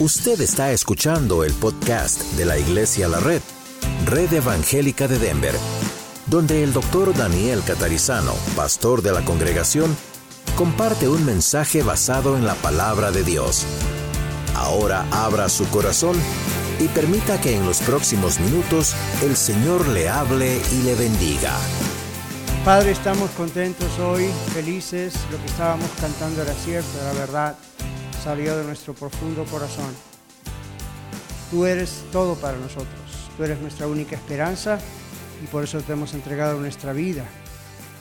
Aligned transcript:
Usted 0.00 0.40
está 0.40 0.72
escuchando 0.72 1.44
el 1.44 1.52
podcast 1.52 2.20
de 2.32 2.44
la 2.44 2.58
Iglesia 2.58 3.06
La 3.06 3.20
Red, 3.20 3.40
Red 4.06 4.32
Evangélica 4.32 5.06
de 5.06 5.20
Denver, 5.20 5.54
donde 6.26 6.64
el 6.64 6.72
doctor 6.72 7.16
Daniel 7.16 7.62
Catarizano, 7.64 8.32
pastor 8.56 9.02
de 9.02 9.12
la 9.12 9.24
congregación, 9.24 9.96
comparte 10.56 11.08
un 11.08 11.24
mensaje 11.24 11.84
basado 11.84 12.36
en 12.36 12.44
la 12.44 12.56
palabra 12.56 13.12
de 13.12 13.22
Dios. 13.22 13.64
Ahora 14.56 15.06
abra 15.12 15.48
su 15.48 15.64
corazón 15.68 16.16
y 16.80 16.88
permita 16.88 17.40
que 17.40 17.54
en 17.54 17.64
los 17.64 17.78
próximos 17.78 18.40
minutos 18.40 18.96
el 19.22 19.36
Señor 19.36 19.86
le 19.86 20.08
hable 20.08 20.60
y 20.72 20.82
le 20.82 20.96
bendiga. 20.96 21.56
Padre, 22.64 22.90
estamos 22.90 23.30
contentos 23.30 23.96
hoy, 24.00 24.28
felices, 24.52 25.14
lo 25.30 25.38
que 25.38 25.46
estábamos 25.46 25.88
cantando 26.00 26.42
era 26.42 26.54
cierto, 26.54 26.88
era 27.00 27.12
verdad 27.12 27.56
salió 28.24 28.56
de 28.56 28.64
nuestro 28.64 28.94
profundo 28.94 29.44
corazón. 29.44 29.94
Tú 31.50 31.66
eres 31.66 32.06
todo 32.10 32.36
para 32.36 32.56
nosotros, 32.56 33.30
tú 33.36 33.44
eres 33.44 33.60
nuestra 33.60 33.86
única 33.86 34.16
esperanza 34.16 34.78
y 35.42 35.46
por 35.48 35.62
eso 35.62 35.82
te 35.82 35.92
hemos 35.92 36.14
entregado 36.14 36.58
nuestra 36.58 36.94
vida. 36.94 37.26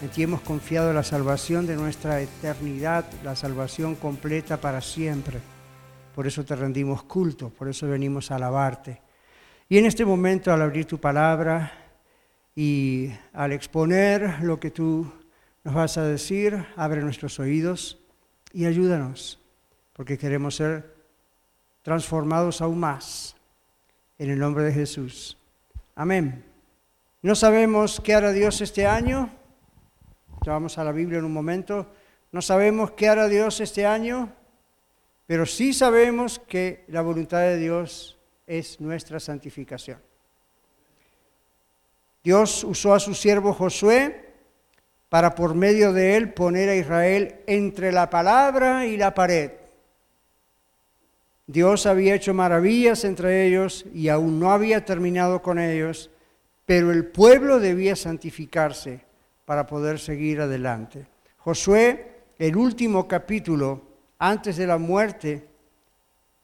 En 0.02 0.08
ti 0.08 0.24
hemos 0.24 0.40
confiado 0.40 0.94
la 0.94 1.04
salvación 1.04 1.68
de 1.68 1.76
nuestra 1.76 2.22
eternidad, 2.22 3.04
la 3.22 3.36
salvación 3.36 3.96
completa 3.96 4.62
para 4.62 4.80
siempre. 4.80 5.40
Por 6.16 6.26
eso 6.26 6.46
te 6.46 6.56
rendimos 6.56 7.04
culto, 7.04 7.50
por 7.50 7.68
eso 7.68 7.90
venimos 7.90 8.32
a 8.32 8.38
alabarte. 8.38 9.02
Y 9.68 9.78
en 9.78 9.86
este 9.86 10.06
momento, 10.06 10.54
al 10.54 10.62
abrir 10.62 10.86
tu 10.86 11.00
palabra 11.00 11.70
y 12.56 13.12
al 13.34 13.52
exponer 13.52 14.42
lo 14.42 14.58
que 14.58 14.72
tú 14.72 15.06
nos 15.66 15.74
vas 15.76 15.98
a 15.98 16.06
decir, 16.06 16.66
abre 16.78 17.02
nuestros 17.02 17.42
oídos 17.42 18.00
y 18.54 18.64
ayúdanos 18.68 19.43
porque 19.94 20.18
queremos 20.18 20.56
ser 20.56 20.94
transformados 21.84 22.62
aún 22.62 22.80
más 22.80 23.36
en 24.18 24.30
el 24.30 24.40
nombre 24.40 24.64
de 24.64 24.74
Jesús. 24.74 25.38
Amén. 25.96 26.44
No 27.22 27.36
sabemos 27.36 28.02
qué 28.02 28.16
hará 28.16 28.32
Dios 28.32 28.62
este 28.62 28.86
año. 28.86 29.30
Vamos 30.46 30.78
a 30.78 30.84
la 30.84 30.92
Biblia 30.92 31.20
en 31.20 31.26
un 31.26 31.34
momento. 31.34 31.88
No 32.32 32.42
sabemos 32.42 32.92
qué 32.92 33.08
hará 33.08 33.28
Dios 33.28 33.62
este 33.62 33.86
año, 33.86 34.34
pero 35.28 35.46
sí 35.46 35.74
sabemos 35.74 36.40
que 36.40 36.84
la 36.88 37.02
voluntad 37.02 37.42
de 37.42 37.58
Dios 37.58 38.18
es 38.48 38.82
nuestra 38.82 39.20
santificación. 39.20 40.00
Dios 42.24 42.64
usó 42.64 42.94
a 42.94 43.00
su 43.00 43.14
siervo 43.14 43.54
Josué 43.54 44.34
para 45.10 45.36
por 45.36 45.54
medio 45.54 45.94
de 45.94 46.16
él 46.18 46.34
poner 46.34 46.70
a 46.70 46.76
Israel 46.76 47.42
entre 47.46 47.92
la 47.92 48.10
palabra 48.10 48.86
y 48.86 48.98
la 48.98 49.14
pared. 49.14 49.52
Dios 51.46 51.86
había 51.86 52.16
hecho 52.16 52.34
maravillas 52.34 53.04
entre 53.04 53.46
ellos 53.46 53.86
y 53.94 54.10
aún 54.10 54.40
no 54.40 54.52
había 54.52 54.86
terminado 54.86 55.42
con 55.42 55.60
ellos, 55.60 56.10
pero 56.66 56.92
el 56.92 57.06
pueblo 57.06 57.60
debía 57.60 57.96
santificarse 57.96 59.02
para 59.46 59.68
poder 59.68 60.00
seguir 60.00 60.40
adelante. 60.40 61.06
Josué, 61.38 62.12
el 62.40 62.56
último 62.56 63.08
capítulo 63.08 63.82
antes 64.20 64.56
de 64.56 64.68
la 64.68 64.78
muerte 64.78 65.46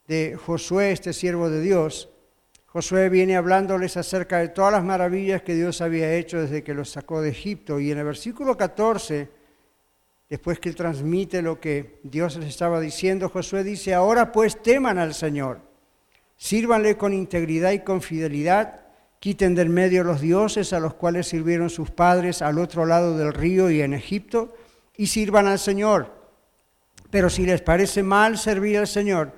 de 0.06 0.36
Josué, 0.36 0.92
este 0.92 1.14
siervo 1.14 1.48
de 1.48 1.62
Dios, 1.62 2.10
Josué 2.66 3.08
viene 3.08 3.36
hablándoles 3.36 3.96
acerca 3.96 4.38
de 4.38 4.48
todas 4.48 4.72
las 4.72 4.84
maravillas 4.84 5.42
que 5.42 5.54
Dios 5.54 5.80
había 5.80 6.14
hecho 6.14 6.40
desde 6.40 6.62
que 6.62 6.74
los 6.74 6.90
sacó 6.90 7.20
de 7.20 7.30
Egipto. 7.30 7.80
Y 7.80 7.90
en 7.90 7.98
el 7.98 8.04
versículo 8.04 8.56
14 8.56 9.28
Después 10.30 10.60
que 10.60 10.68
él 10.68 10.76
transmite 10.76 11.42
lo 11.42 11.58
que 11.58 11.98
Dios 12.04 12.36
les 12.36 12.48
estaba 12.48 12.78
diciendo, 12.78 13.28
Josué 13.28 13.64
dice, 13.64 13.94
ahora 13.94 14.30
pues 14.30 14.62
teman 14.62 14.96
al 14.96 15.12
Señor, 15.12 15.58
sírvanle 16.36 16.96
con 16.96 17.12
integridad 17.12 17.72
y 17.72 17.80
con 17.80 18.00
fidelidad, 18.00 18.80
quiten 19.18 19.56
del 19.56 19.70
medio 19.70 20.04
los 20.04 20.20
dioses 20.20 20.72
a 20.72 20.78
los 20.78 20.94
cuales 20.94 21.26
sirvieron 21.26 21.68
sus 21.68 21.90
padres 21.90 22.42
al 22.42 22.60
otro 22.60 22.86
lado 22.86 23.18
del 23.18 23.34
río 23.34 23.72
y 23.72 23.82
en 23.82 23.92
Egipto, 23.92 24.54
y 24.96 25.08
sirvan 25.08 25.48
al 25.48 25.58
Señor. 25.58 26.14
Pero 27.10 27.28
si 27.28 27.44
les 27.44 27.60
parece 27.60 28.04
mal 28.04 28.38
servir 28.38 28.78
al 28.78 28.86
Señor, 28.86 29.32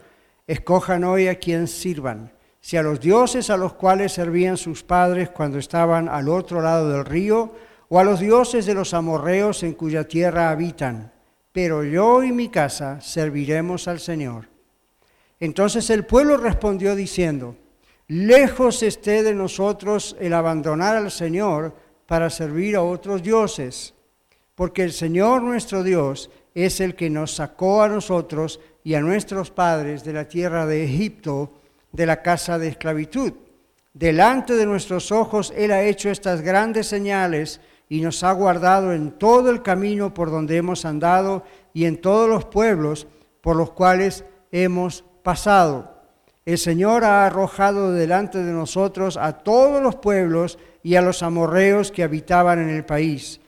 escojan 0.47 1.05
hoy 1.05 1.27
a 1.27 1.37
quien 1.37 1.69
sirvan, 1.69 2.33
si 2.61 2.77
a 2.77 2.83
los 2.83 3.01
dioses 3.01 3.49
a 3.49 3.57
los 3.57 3.73
cuales 3.73 4.13
servían 4.13 4.59
sus 4.59 4.83
padres 4.83 5.31
cuando 5.31 5.59
estaban 5.59 6.11
al 6.11 6.29
otro 6.29 6.61
lado 6.61 6.91
del 6.91 7.07
río, 7.07 7.55
o 7.95 7.99
a 7.99 8.05
los 8.05 8.21
dioses 8.21 8.65
de 8.65 8.73
los 8.73 8.95
amorreos 8.95 9.63
en 9.63 9.75
cuya 9.75 10.09
tierra 10.09 10.49
habitan, 10.49 11.13
pero 11.53 11.85
yo 11.85 12.25
y 12.25 12.33
mi 12.33 12.49
casa 12.49 13.03
serviremos 13.03 13.87
al 13.87 14.01
Señor. 14.01 14.49
Entonces 15.39 15.91
el 15.91 16.07
pueblo 16.07 16.39
respondió 16.39 16.97
diciendo, 16.97 17.55
lejos 18.09 18.83
esté 18.83 19.23
de 19.23 19.35
nosotros 19.35 20.17
el 20.19 20.33
abandonar 20.33 20.97
al 20.97 21.11
Señor 21.11 21.77
para 22.07 22.31
servir 22.31 22.77
a 22.77 22.83
otros 22.83 23.23
dioses, 23.23 23.93
porque 24.55 24.85
el 24.85 24.93
Señor 24.93 25.43
nuestro 25.43 25.83
Dios 25.83 26.31
es 26.55 26.81
el 26.81 26.95
que 26.95 27.11
nos 27.11 27.35
sacó 27.35 27.83
a 27.83 27.89
nosotros 27.89 28.59
y 28.83 28.95
a 28.95 29.03
nuestros 29.03 29.51
padres 29.51 30.03
de 30.03 30.15
la 30.15 30.27
tierra 30.27 30.65
de 30.65 30.83
Egipto, 30.83 31.61
de 31.93 32.07
la 32.07 32.23
casa 32.23 32.59
de 32.59 32.69
esclavitud. 32.69 33.35
Delante 33.93 34.55
de 34.57 34.65
nuestros 34.65 35.13
ojos 35.13 35.53
Él 35.55 35.71
ha 35.71 35.83
hecho 35.83 36.09
estas 36.09 36.41
grandes 36.41 36.87
señales, 36.87 37.61
y 37.93 38.01
nos 38.01 38.25
ha 38.25 38.33
guardado 38.33 38.95
en 38.95 39.11
todo 39.11 39.51
el 39.51 39.61
camino 39.61 40.15
por 40.15 40.31
donde 40.31 40.57
hemos 40.57 40.87
andado 40.87 41.45
y 41.75 41.85
en 41.85 42.01
todos 42.01 42.27
los 42.27 42.47
pueblos 42.47 43.07
por 43.43 43.55
los 43.55 43.73
cuales 43.73 44.25
hemos 44.51 45.05
pasado. 45.23 45.93
El 46.47 46.57
Señor 46.57 47.05
ha 47.05 47.27
arrojado 47.27 47.93
delante 47.93 48.43
de 48.43 48.51
nosotros 48.51 49.19
a 49.19 49.35
todos 49.35 49.83
los 49.83 49.97
pueblos 49.97 50.59
y 50.83 50.95
a 50.95 51.03
los 51.03 51.23
amorreos 51.23 51.93
que 51.93 52.03
habitaban 52.03 52.61
en 52.61 52.71
el 52.71 52.87
país. 52.87 53.43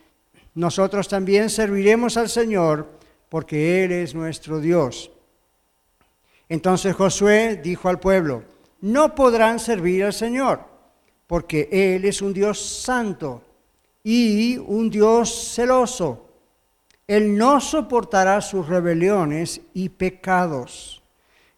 Nosotros 0.54 1.08
también 1.08 1.48
serviremos 1.48 2.18
al 2.18 2.28
Señor 2.28 2.86
porque 3.30 3.82
Él 3.82 3.92
es 3.92 4.14
nuestro 4.14 4.60
Dios. 4.60 5.10
Entonces 6.50 6.94
Josué 6.94 7.62
dijo 7.64 7.88
al 7.88 7.98
pueblo, 7.98 8.42
no 8.82 9.14
podrán 9.14 9.58
servir 9.58 10.04
al 10.04 10.12
Señor 10.12 10.60
porque 11.26 11.66
Él 11.72 12.04
es 12.04 12.20
un 12.20 12.34
Dios 12.34 12.60
santo 12.60 13.40
y 14.04 14.58
un 14.58 14.90
Dios 14.90 15.52
celoso. 15.54 16.28
Él 17.08 17.36
no 17.36 17.60
soportará 17.60 18.40
sus 18.40 18.68
rebeliones 18.68 19.60
y 19.72 19.88
pecados. 19.88 21.02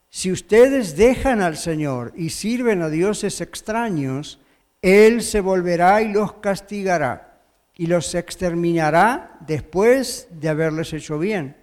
Si 0.08 0.32
ustedes 0.32 0.96
dejan 0.96 1.42
al 1.42 1.56
Señor 1.56 2.12
y 2.16 2.30
sirven 2.30 2.80
a 2.82 2.88
dioses 2.88 3.40
extraños, 3.40 4.38
Él 4.80 5.22
se 5.22 5.40
volverá 5.40 6.00
y 6.00 6.12
los 6.12 6.34
castigará 6.34 7.42
y 7.76 7.86
los 7.86 8.14
exterminará 8.14 9.36
después 9.46 10.28
de 10.30 10.48
haberles 10.48 10.92
hecho 10.92 11.18
bien. 11.18 11.56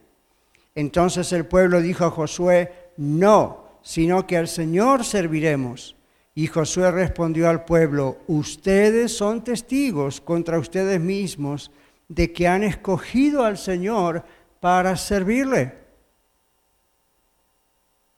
Entonces 0.76 1.32
el 1.34 1.46
pueblo 1.46 1.82
dijo 1.82 2.06
a 2.06 2.12
Josué, 2.12 2.72
no, 2.98 3.80
sino 3.82 4.28
que 4.28 4.38
al 4.38 4.48
Señor 4.48 5.04
serviremos. 5.06 5.96
Y 6.36 6.48
Josué 6.48 6.92
respondió 6.92 7.50
al 7.50 7.64
pueblo, 7.66 8.18
ustedes 8.28 9.16
son 9.16 9.44
testigos 9.44 10.20
contra 10.20 10.58
ustedes 10.58 11.00
mismos 11.00 11.72
de 12.08 12.34
que 12.34 12.48
han 12.48 12.64
escogido 12.64 13.44
al 13.44 13.58
Señor 13.58 14.24
para 14.60 14.98
servirle. 14.98 15.74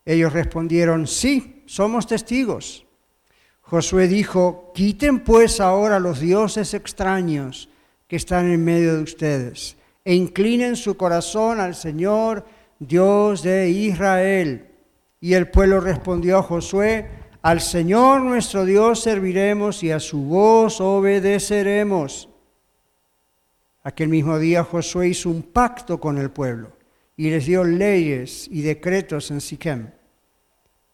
Ellos 0.05 0.31
respondieron, 0.31 1.07
sí, 1.07 1.63
somos 1.65 2.07
testigos. 2.07 2.85
Josué 3.61 4.07
dijo, 4.07 4.71
quiten 4.75 5.23
pues 5.23 5.59
ahora 5.59 5.99
los 5.99 6.19
dioses 6.19 6.73
extraños 6.73 7.67
que 8.07 8.15
están 8.15 8.49
en 8.51 8.63
medio 8.63 8.95
de 8.95 9.03
ustedes 9.03 9.75
e 10.05 10.13
inclinen 10.13 10.75
su 10.75 10.95
corazón 10.95 11.59
al 11.59 11.73
Señor, 11.73 12.45
Dios 12.77 13.41
de 13.41 13.69
Israel. 13.69 14.67
Y 15.19 15.33
el 15.33 15.49
pueblo 15.49 15.79
respondió 15.79 16.37
a 16.37 16.43
Josué, 16.43 17.09
al 17.45 17.61
Señor 17.61 18.21
nuestro 18.21 18.65
Dios 18.65 19.01
serviremos 19.01 19.83
y 19.83 19.91
a 19.91 19.99
su 19.99 20.19
voz 20.23 20.81
obedeceremos. 20.81 22.27
Aquel 23.83 24.09
mismo 24.09 24.39
día 24.39 24.63
Josué 24.63 25.09
hizo 25.09 25.29
un 25.29 25.43
pacto 25.43 25.99
con 25.99 26.17
el 26.17 26.31
pueblo 26.31 26.71
y 27.15 27.29
les 27.29 27.45
dio 27.45 27.63
leyes 27.63 28.47
y 28.49 28.63
decretos 28.63 29.29
en 29.29 29.41
Siquem. 29.41 29.91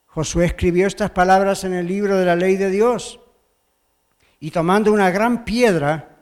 Josué 0.08 0.48
escribió 0.48 0.88
estas 0.88 1.12
palabras 1.12 1.64
en 1.64 1.74
el 1.74 1.88
libro 1.88 2.18
de 2.18 2.26
la 2.26 2.36
ley 2.36 2.58
de 2.58 2.70
Dios 2.70 3.22
y 4.42 4.52
tomando 4.52 4.92
una 4.92 5.10
gran 5.10 5.46
piedra, 5.46 6.18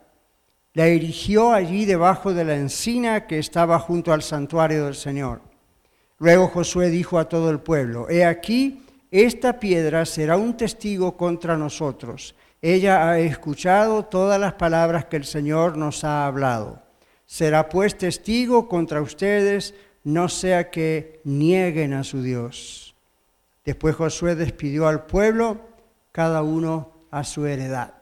la 0.74 0.86
erigió 0.86 1.52
allí 1.52 1.86
debajo 1.86 2.32
de 2.32 2.44
la 2.44 2.54
encina 2.54 3.26
que 3.26 3.40
estaba 3.40 3.80
junto 3.80 4.12
al 4.12 4.22
santuario 4.22 4.84
del 4.84 4.94
Señor. 4.94 5.40
Luego 6.18 6.46
Josué 6.46 6.88
dijo 6.88 7.18
a 7.18 7.28
todo 7.28 7.50
el 7.50 7.58
pueblo, 7.58 8.08
he 8.08 8.24
aquí, 8.24 8.84
esta 9.10 9.58
piedra 9.58 10.04
será 10.06 10.36
un 10.36 10.56
testigo 10.56 11.16
contra 11.16 11.56
nosotros. 11.56 12.34
Ella 12.62 13.08
ha 13.08 13.18
escuchado 13.18 14.04
todas 14.04 14.38
las 14.40 14.52
palabras 14.54 15.06
que 15.06 15.16
el 15.16 15.24
Señor 15.24 15.76
nos 15.76 16.04
ha 16.04 16.26
hablado. 16.26 16.82
Será 17.26 17.68
pues 17.68 17.96
testigo 17.96 18.68
contra 18.68 19.00
ustedes, 19.00 19.74
no 20.04 20.28
sea 20.28 20.70
que 20.70 21.20
nieguen 21.24 21.92
a 21.92 22.04
su 22.04 22.22
Dios. 22.22 22.94
Después 23.64 23.96
Josué 23.96 24.34
despidió 24.34 24.86
al 24.86 25.06
pueblo, 25.06 25.60
cada 26.12 26.42
uno 26.42 26.92
a 27.10 27.24
su 27.24 27.46
heredad. 27.46 27.94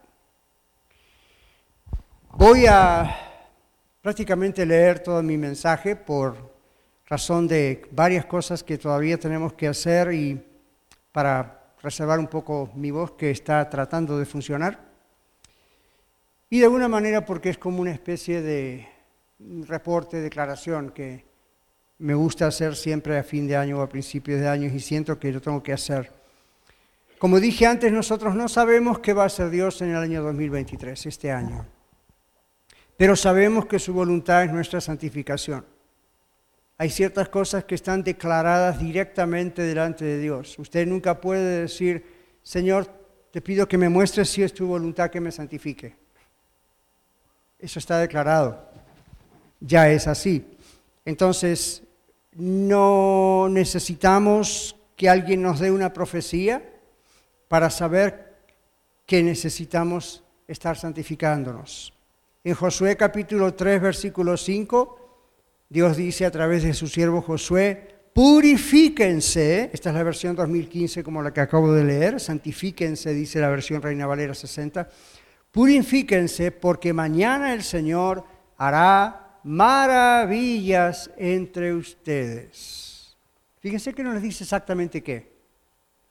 Voy 2.32 2.66
a 2.66 3.16
prácticamente 4.00 4.64
leer 4.64 5.00
todo 5.00 5.22
mi 5.22 5.36
mensaje 5.36 5.96
por 5.96 6.52
razón 7.06 7.48
de 7.48 7.86
varias 7.90 8.26
cosas 8.26 8.62
que 8.62 8.78
todavía 8.78 9.18
tenemos 9.18 9.54
que 9.54 9.68
hacer 9.68 10.12
y 10.12 10.47
para 11.18 11.74
reservar 11.82 12.20
un 12.20 12.28
poco 12.28 12.70
mi 12.76 12.92
voz 12.92 13.10
que 13.18 13.32
está 13.32 13.68
tratando 13.68 14.16
de 14.16 14.24
funcionar. 14.24 14.78
Y 16.48 16.60
de 16.60 16.66
alguna 16.66 16.86
manera 16.86 17.24
porque 17.24 17.50
es 17.50 17.58
como 17.58 17.80
una 17.80 17.90
especie 17.90 18.40
de 18.40 18.88
reporte, 19.66 20.20
declaración 20.20 20.90
que 20.90 21.24
me 21.98 22.14
gusta 22.14 22.46
hacer 22.46 22.76
siempre 22.76 23.18
a 23.18 23.24
fin 23.24 23.48
de 23.48 23.56
año 23.56 23.80
o 23.80 23.82
a 23.82 23.88
principios 23.88 24.40
de 24.40 24.46
año 24.46 24.70
y 24.72 24.78
siento 24.78 25.18
que 25.18 25.32
lo 25.32 25.40
tengo 25.40 25.60
que 25.60 25.72
hacer. 25.72 26.12
Como 27.18 27.40
dije 27.40 27.66
antes, 27.66 27.90
nosotros 27.90 28.36
no 28.36 28.46
sabemos 28.46 29.00
qué 29.00 29.12
va 29.12 29.24
a 29.24 29.26
hacer 29.26 29.50
Dios 29.50 29.82
en 29.82 29.88
el 29.90 29.96
año 29.96 30.22
2023, 30.22 31.06
este 31.06 31.32
año 31.32 31.66
pero 32.98 33.14
sabemos 33.14 33.66
que 33.66 33.78
su 33.78 33.94
voluntad 33.94 34.42
es 34.42 34.52
nuestra 34.52 34.80
santificación. 34.80 35.64
Hay 36.80 36.90
ciertas 36.90 37.28
cosas 37.28 37.64
que 37.64 37.74
están 37.74 38.04
declaradas 38.04 38.78
directamente 38.78 39.62
delante 39.62 40.04
de 40.04 40.20
Dios. 40.20 40.56
Usted 40.60 40.86
nunca 40.86 41.20
puede 41.20 41.62
decir, 41.62 42.04
Señor, 42.44 42.86
te 43.32 43.40
pido 43.40 43.66
que 43.66 43.76
me 43.76 43.88
muestres 43.88 44.30
si 44.30 44.44
es 44.44 44.54
tu 44.54 44.68
voluntad 44.68 45.10
que 45.10 45.20
me 45.20 45.32
santifique. 45.32 45.96
Eso 47.58 47.80
está 47.80 47.98
declarado. 47.98 48.64
Ya 49.58 49.90
es 49.90 50.06
así. 50.06 50.56
Entonces, 51.04 51.82
no 52.32 53.48
necesitamos 53.50 54.76
que 54.94 55.08
alguien 55.08 55.42
nos 55.42 55.58
dé 55.58 55.72
una 55.72 55.92
profecía 55.92 56.62
para 57.48 57.70
saber 57.70 58.36
que 59.04 59.20
necesitamos 59.22 60.22
estar 60.46 60.76
santificándonos. 60.76 61.92
En 62.44 62.54
Josué 62.54 62.96
capítulo 62.96 63.52
3, 63.54 63.82
versículo 63.82 64.36
5, 64.36 64.97
Dios 65.70 65.98
dice 65.98 66.24
a 66.24 66.30
través 66.30 66.62
de 66.62 66.72
su 66.72 66.86
siervo 66.86 67.20
Josué, 67.20 67.96
purifíquense, 68.14 69.68
esta 69.70 69.90
es 69.90 69.94
la 69.94 70.02
versión 70.02 70.34
2015 70.34 71.04
como 71.04 71.22
la 71.22 71.32
que 71.32 71.42
acabo 71.42 71.72
de 71.72 71.84
leer, 71.84 72.18
santifíquense, 72.18 73.12
dice 73.12 73.38
la 73.38 73.50
versión 73.50 73.82
Reina 73.82 74.06
Valera 74.06 74.32
60, 74.32 74.88
purifíquense 75.52 76.52
porque 76.52 76.94
mañana 76.94 77.52
el 77.52 77.62
Señor 77.62 78.24
hará 78.56 79.40
maravillas 79.44 81.10
entre 81.18 81.74
ustedes. 81.74 83.14
Fíjense 83.60 83.92
que 83.92 84.02
no 84.02 84.14
les 84.14 84.22
dice 84.22 84.44
exactamente 84.44 85.02
qué, 85.02 85.30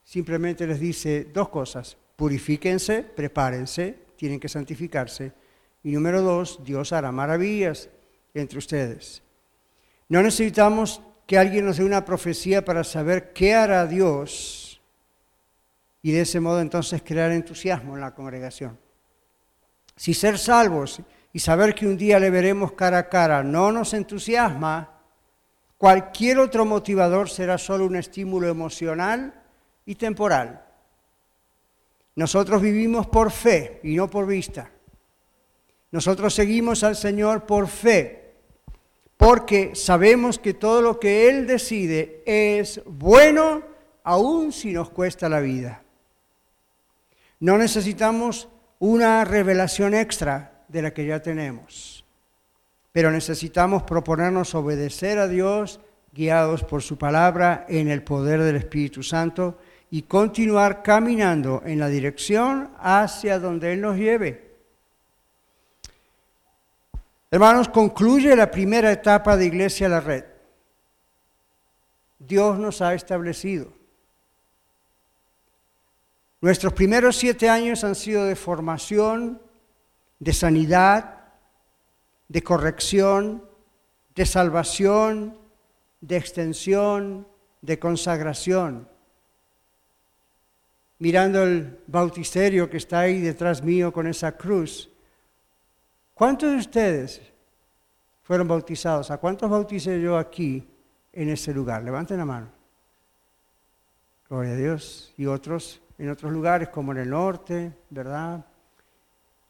simplemente 0.03 0.67
les 0.67 0.79
dice 0.79 1.27
dos 1.33 1.49
cosas, 1.49 1.97
purifíquense, 2.15 3.01
prepárense, 3.01 3.97
tienen 4.17 4.39
que 4.39 4.49
santificarse 4.49 5.31
y 5.83 5.91
número 5.91 6.21
dos, 6.21 6.63
Dios 6.63 6.93
hará 6.93 7.11
maravillas 7.11 7.89
entre 8.35 8.59
ustedes. 8.59 9.23
No 10.09 10.21
necesitamos 10.21 11.01
que 11.25 11.37
alguien 11.37 11.65
nos 11.65 11.77
dé 11.77 11.83
una 11.83 12.05
profecía 12.05 12.63
para 12.63 12.83
saber 12.83 13.33
qué 13.33 13.53
hará 13.53 13.85
Dios 13.85 14.81
y 16.01 16.11
de 16.11 16.21
ese 16.21 16.39
modo 16.39 16.61
entonces 16.61 17.01
crear 17.03 17.31
entusiasmo 17.31 17.95
en 17.95 18.01
la 18.01 18.15
congregación. 18.15 18.79
Si 19.95 20.13
ser 20.13 20.37
salvos 20.37 21.01
y 21.33 21.39
saber 21.39 21.75
que 21.75 21.85
un 21.85 21.97
día 21.97 22.19
le 22.19 22.29
veremos 22.29 22.71
cara 22.71 22.99
a 22.99 23.09
cara 23.09 23.43
no 23.43 23.71
nos 23.71 23.93
entusiasma, 23.93 25.01
cualquier 25.77 26.39
otro 26.39 26.65
motivador 26.65 27.29
será 27.29 27.57
solo 27.57 27.85
un 27.85 27.97
estímulo 27.97 28.47
emocional 28.47 29.33
y 29.85 29.95
temporal. 29.95 30.63
Nosotros 32.15 32.61
vivimos 32.61 33.07
por 33.07 33.31
fe 33.31 33.81
y 33.83 33.95
no 33.95 34.09
por 34.09 34.25
vista. 34.25 34.71
Nosotros 35.91 36.33
seguimos 36.33 36.83
al 36.83 36.95
Señor 36.95 37.45
por 37.45 37.67
fe, 37.67 38.26
porque 39.17 39.71
sabemos 39.73 40.37
que 40.37 40.53
todo 40.53 40.81
lo 40.81 40.99
que 40.99 41.27
Él 41.27 41.47
decide 41.47 42.21
es 42.25 42.81
bueno, 42.85 43.63
aun 44.03 44.51
si 44.51 44.71
nos 44.71 44.91
cuesta 44.91 45.27
la 45.27 45.39
vida. 45.39 45.81
No 47.39 47.57
necesitamos 47.57 48.47
una 48.79 49.25
revelación 49.25 49.95
extra 49.95 50.63
de 50.67 50.83
la 50.83 50.93
que 50.93 51.05
ya 51.05 51.21
tenemos, 51.21 52.05
pero 52.91 53.11
necesitamos 53.11 53.83
proponernos 53.83 54.53
obedecer 54.53 55.17
a 55.17 55.27
Dios 55.27 55.79
guiados 56.13 56.63
por 56.63 56.81
su 56.81 56.97
palabra 56.97 57.65
en 57.69 57.89
el 57.89 58.03
poder 58.03 58.41
del 58.41 58.55
Espíritu 58.55 59.03
Santo 59.03 59.57
y 59.89 60.03
continuar 60.03 60.83
caminando 60.83 61.63
en 61.65 61.79
la 61.79 61.87
dirección 61.87 62.71
hacia 62.79 63.39
donde 63.39 63.73
Él 63.73 63.81
nos 63.81 63.97
lleve. 63.97 64.46
Hermanos, 67.29 67.67
concluye 67.67 68.35
la 68.35 68.49
primera 68.49 68.91
etapa 68.91 69.35
de 69.35 69.45
Iglesia 69.45 69.89
la 69.89 69.99
Red. 69.99 70.23
Dios 72.19 72.57
nos 72.57 72.81
ha 72.81 72.93
establecido. 72.93 73.73
Nuestros 76.39 76.73
primeros 76.73 77.17
siete 77.17 77.49
años 77.49 77.83
han 77.83 77.95
sido 77.95 78.23
de 78.25 78.35
formación, 78.35 79.41
de 80.19 80.33
sanidad, 80.33 81.25
de 82.29 82.43
corrección, 82.43 83.43
de 84.15 84.25
salvación, 84.25 85.37
de 85.99 86.17
extensión, 86.17 87.27
de 87.61 87.77
consagración. 87.79 88.87
Mirando 90.99 91.43
el 91.43 91.79
bautisterio 91.87 92.69
que 92.69 92.77
está 92.77 93.01
ahí 93.01 93.19
detrás 93.19 93.63
mío 93.63 93.91
con 93.91 94.07
esa 94.07 94.37
cruz, 94.37 94.89
¿Cuántos 96.17 96.49
de 96.49 96.57
ustedes 96.57 97.21
fueron 98.23 98.47
bautizados? 98.47 99.11
¿A 99.11 99.19
cuántos 99.19 99.51
bauticé 99.51 100.01
yo 100.01 100.17
aquí 100.17 100.67
en 101.13 101.29
ese 101.29 101.53
lugar? 101.53 101.83
Levanten 101.83 102.17
la 102.17 102.25
mano. 102.25 102.47
Gloria 104.27 104.53
a 104.53 104.55
Dios. 104.55 105.13
Y 105.15 105.27
otros 105.27 105.79
en 105.99 106.09
otros 106.09 106.33
lugares 106.33 106.69
como 106.69 106.91
en 106.91 106.97
el 106.97 107.11
norte, 107.11 107.71
¿verdad? 107.91 108.43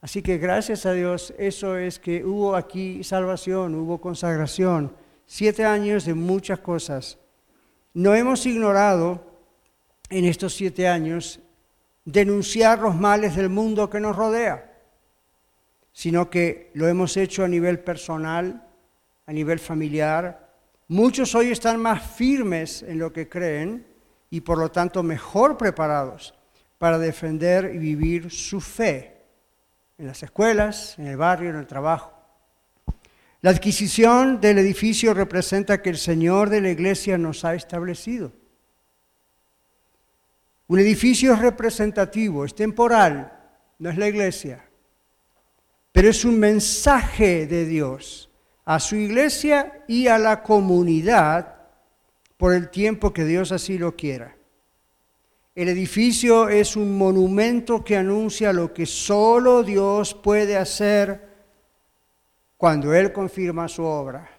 Así 0.02 0.22
que 0.22 0.38
gracias 0.38 0.86
a 0.86 0.92
Dios, 0.92 1.34
eso 1.38 1.78
es 1.78 2.00
que 2.00 2.26
hubo 2.26 2.54
aquí 2.54 3.02
salvación, 3.02 3.74
hubo 3.74 4.02
consagración, 4.02 4.94
siete 5.26 5.64
años 5.64 6.04
de 6.04 6.16
muchas 6.16 6.60
cosas. 6.60 7.18
No 7.94 8.14
hemos 8.14 8.46
ignorado 8.46 9.24
en 10.10 10.26
estos 10.26 10.54
siete 10.54 10.86
años 10.86 11.40
denunciar 12.04 12.80
los 12.80 12.94
males 12.94 13.38
del 13.38 13.48
mundo 13.48 13.90
que 13.90 14.02
nos 14.02 14.18
rodea 14.18 14.68
sino 15.98 16.30
que 16.30 16.70
lo 16.76 16.88
hemos 16.88 17.18
hecho 17.18 17.44
a 17.44 17.48
nivel 17.48 17.80
personal, 17.80 18.70
a 19.26 19.34
nivel 19.34 19.58
familiar. 19.58 20.54
Muchos 20.90 21.34
hoy 21.34 21.50
están 21.50 21.80
más 21.80 22.04
firmes 22.12 22.84
en 22.84 23.00
lo 23.00 23.12
que 23.12 23.28
creen 23.28 23.84
y 24.30 24.42
por 24.42 24.60
lo 24.60 24.70
tanto 24.70 25.02
mejor 25.02 25.58
preparados 25.58 26.36
para 26.78 27.00
defender 27.00 27.74
y 27.74 27.80
vivir 27.80 28.30
su 28.30 28.62
fe 28.62 29.24
en 29.98 30.06
las 30.06 30.22
escuelas, 30.22 31.00
en 31.00 31.08
el 31.08 31.18
barrio, 31.18 31.50
en 31.50 31.56
el 31.56 31.66
trabajo. 31.66 32.14
La 33.42 33.50
adquisición 33.50 34.40
del 34.40 34.60
edificio 34.60 35.16
representa 35.16 35.82
que 35.82 35.90
el 35.90 35.98
Señor 35.98 36.52
de 36.52 36.62
la 36.62 36.70
iglesia 36.70 37.18
nos 37.18 37.44
ha 37.44 37.56
establecido. 37.56 38.32
Un 40.68 40.78
edificio 40.78 41.34
es 41.34 41.40
representativo, 41.40 42.46
es 42.46 42.54
temporal, 42.54 43.34
no 43.80 43.90
es 43.90 43.98
la 43.98 44.08
iglesia 44.08 44.67
pero 45.98 46.12
es 46.12 46.26
un 46.26 46.38
mensaje 46.38 47.48
de 47.48 47.66
Dios 47.66 48.30
a 48.66 48.80
su 48.80 48.96
iglesia 48.96 49.84
y 49.88 50.06
a 50.06 50.20
la 50.20 50.44
comunidad 50.44 51.56
por 52.38 52.54
el 52.54 52.70
tiempo 52.70 53.12
que 53.12 53.26
Dios 53.26 53.52
así 53.52 53.80
lo 53.80 53.96
quiera. 53.96 54.38
El 55.56 55.70
edificio 55.70 56.50
es 56.50 56.76
un 56.76 57.00
monumento 57.00 57.84
que 57.84 57.98
anuncia 57.98 58.54
lo 58.54 58.76
que 58.76 58.86
solo 58.86 59.64
Dios 59.64 60.14
puede 60.14 60.56
hacer 60.56 61.30
cuando 62.58 62.94
Él 62.94 63.12
confirma 63.12 63.68
su 63.68 63.84
obra. 63.84 64.30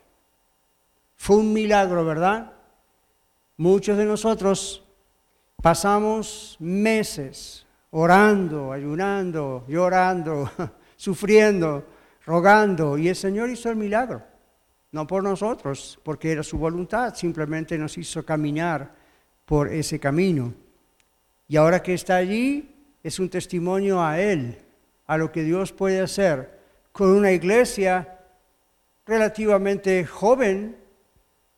Fue 1.16 1.38
un 1.38 1.52
milagro, 1.52 2.04
¿verdad? 2.04 2.52
Muchos 3.56 3.98
de 3.98 4.04
nosotros 4.04 4.84
pasamos 5.60 6.56
meses 6.60 7.66
orando, 7.90 8.70
ayunando, 8.70 9.64
llorando, 9.66 10.48
sufriendo, 10.98 11.86
rogando, 12.26 12.98
y 12.98 13.08
el 13.08 13.16
Señor 13.16 13.48
hizo 13.48 13.70
el 13.70 13.76
milagro. 13.76 14.22
No 14.90 15.06
por 15.06 15.22
nosotros, 15.22 15.98
porque 16.02 16.32
era 16.32 16.42
su 16.42 16.58
voluntad, 16.58 17.14
simplemente 17.14 17.78
nos 17.78 17.96
hizo 17.96 18.24
caminar 18.24 18.92
por 19.46 19.72
ese 19.72 19.98
camino. 19.98 20.52
Y 21.46 21.56
ahora 21.56 21.82
que 21.82 21.94
está 21.94 22.16
allí, 22.16 22.74
es 23.02 23.18
un 23.18 23.30
testimonio 23.30 24.02
a 24.02 24.20
Él, 24.20 24.58
a 25.06 25.16
lo 25.16 25.30
que 25.30 25.44
Dios 25.44 25.72
puede 25.72 26.00
hacer 26.00 26.58
con 26.92 27.10
una 27.10 27.30
iglesia 27.30 28.18
relativamente 29.06 30.04
joven 30.04 30.76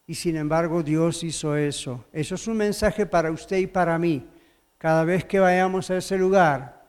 Y 0.06 0.14
sin 0.16 0.36
embargo 0.36 0.82
Dios 0.82 1.22
hizo 1.22 1.56
eso. 1.56 2.04
Eso 2.12 2.34
es 2.34 2.46
un 2.48 2.56
mensaje 2.56 3.06
para 3.06 3.30
usted 3.30 3.58
y 3.58 3.68
para 3.68 3.96
mí. 3.96 4.28
Cada 4.76 5.04
vez 5.04 5.24
que 5.24 5.38
vayamos 5.38 5.88
a 5.88 5.98
ese 5.98 6.18
lugar, 6.18 6.82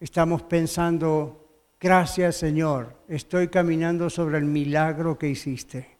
estamos 0.00 0.42
pensando, 0.42 1.43
gracias 1.84 2.36
Señor, 2.36 2.96
estoy 3.08 3.48
caminando 3.48 4.08
sobre 4.08 4.38
el 4.38 4.46
milagro 4.46 5.18
que 5.18 5.28
hiciste. 5.28 5.98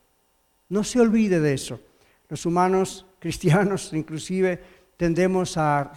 No 0.70 0.82
se 0.82 0.98
olvide 0.98 1.40
de 1.40 1.52
eso. 1.52 1.78
Los 2.30 2.46
humanos 2.46 3.04
cristianos 3.18 3.92
inclusive 3.92 4.58
tendemos 4.96 5.58
a 5.58 5.92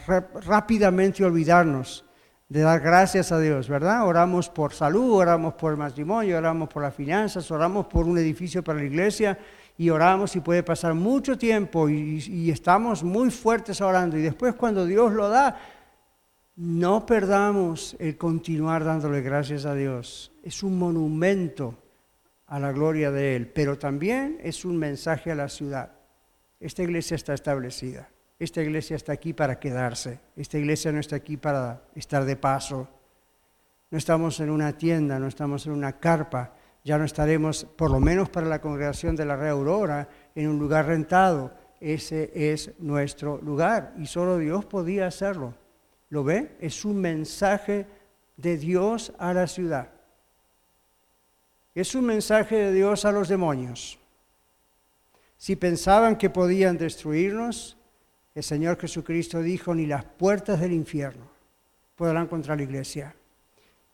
rápidamente 0.46 1.24
olvidarnos 1.24 2.04
de 2.50 2.62
dar 2.62 2.82
gracias 2.82 3.32
a 3.32 3.40
Dios, 3.40 3.70
¿verdad? 3.70 4.06
Oramos 4.06 4.50
por 4.50 4.74
salud, 4.74 5.14
oramos 5.14 5.54
por 5.54 5.78
matrimonio, 5.78 6.38
oramos 6.38 6.68
por 6.68 6.84
las 6.84 6.94
finanzas, 6.94 7.50
oramos 7.50 7.88
por 7.88 8.08
un 8.08 8.18
edificio 8.18 8.62
para 8.62 8.80
la 8.80 8.86
iglesia 8.86 9.40
y 9.78 9.90
oramos 9.90 10.36
y 10.36 10.42
puede 10.42 10.64
pasar 10.64 10.96
mucho 10.96 11.38
tiempo 11.38 11.88
y, 11.88 12.22
y 12.28 12.52
estamos 12.52 13.06
muy 13.06 13.32
fuertes 13.32 13.80
orando 13.80 14.18
y 14.18 14.22
después 14.22 14.54
cuando 14.56 14.86
Dios 14.86 15.14
lo 15.14 15.30
da, 15.30 15.58
no 16.58 17.06
perdamos 17.06 17.96
el 18.00 18.18
continuar 18.18 18.84
dándole 18.84 19.22
gracias 19.22 19.66
a 19.66 19.76
Dios. 19.76 20.32
Es 20.42 20.64
un 20.64 20.80
monumento 20.80 21.76
a 22.48 22.60
la 22.60 22.72
gloria 22.72 23.12
de 23.12 23.36
Él, 23.36 23.48
pero 23.48 23.78
también 23.78 24.40
es 24.42 24.66
un 24.66 24.76
mensaje 24.76 25.32
a 25.32 25.36
la 25.36 25.50
ciudad. 25.50 25.92
Esta 26.60 26.82
iglesia 26.82 27.14
está 27.14 27.36
establecida. 27.36 28.10
Esta 28.40 28.64
iglesia 28.64 28.96
está 28.96 29.14
aquí 29.14 29.34
para 29.34 29.60
quedarse. 29.60 30.20
Esta 30.36 30.58
iglesia 30.58 30.92
no 30.92 31.00
está 31.00 31.18
aquí 31.18 31.38
para 31.38 31.84
estar 31.94 32.26
de 32.26 32.36
paso. 32.36 32.88
No 33.92 34.00
estamos 34.00 34.40
en 34.40 34.50
una 34.50 34.74
tienda, 34.74 35.20
no 35.20 35.28
estamos 35.28 35.68
en 35.68 35.74
una 35.74 36.00
carpa. 36.00 36.54
Ya 36.84 36.98
no 36.98 37.06
estaremos, 37.06 37.66
por 37.66 37.92
lo 37.92 38.00
menos 38.00 38.30
para 38.30 38.48
la 38.48 38.62
congregación 38.62 39.16
de 39.16 39.26
la 39.26 39.36
Red 39.36 39.50
Aurora, 39.50 40.10
en 40.34 40.48
un 40.48 40.58
lugar 40.58 40.88
rentado. 40.88 41.54
Ese 41.80 42.32
es 42.34 42.72
nuestro 42.80 43.40
lugar 43.44 43.94
y 44.00 44.08
solo 44.08 44.40
Dios 44.40 44.66
podía 44.66 45.06
hacerlo. 45.06 45.54
¿Lo 46.10 46.24
ve? 46.24 46.56
Es 46.60 46.86
un 46.86 47.00
mensaje 47.02 47.86
de 48.38 48.58
Dios 48.58 49.14
a 49.18 49.34
la 49.34 49.48
ciudad. 49.48 49.90
Es 51.76 51.94
un 51.96 52.06
mensaje 52.06 52.56
de 52.56 52.74
Dios 52.74 53.06
a 53.06 53.12
los 53.12 53.28
demonios. 53.28 54.00
Si 55.38 55.56
pensaban 55.56 56.18
que 56.18 56.30
podían 56.30 56.78
destruirnos, 56.78 57.78
el 58.34 58.44
Señor 58.44 58.80
Jesucristo 58.80 59.42
dijo, 59.42 59.76
ni 59.76 59.86
las 59.86 60.04
puertas 60.04 60.60
del 60.60 60.72
infierno 60.72 61.30
podrán 61.96 62.28
contra 62.28 62.56
la 62.56 62.64
iglesia. 62.64 63.16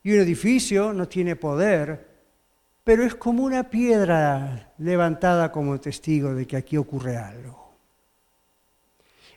Y 0.03 0.11
un 0.11 0.19
edificio 0.19 0.93
no 0.93 1.07
tiene 1.07 1.35
poder, 1.35 2.07
pero 2.83 3.03
es 3.03 3.15
como 3.15 3.43
una 3.43 3.69
piedra 3.69 4.73
levantada 4.77 5.51
como 5.51 5.79
testigo 5.79 6.33
de 6.35 6.45
que 6.45 6.57
aquí 6.57 6.77
ocurre 6.77 7.17
algo. 7.17 7.73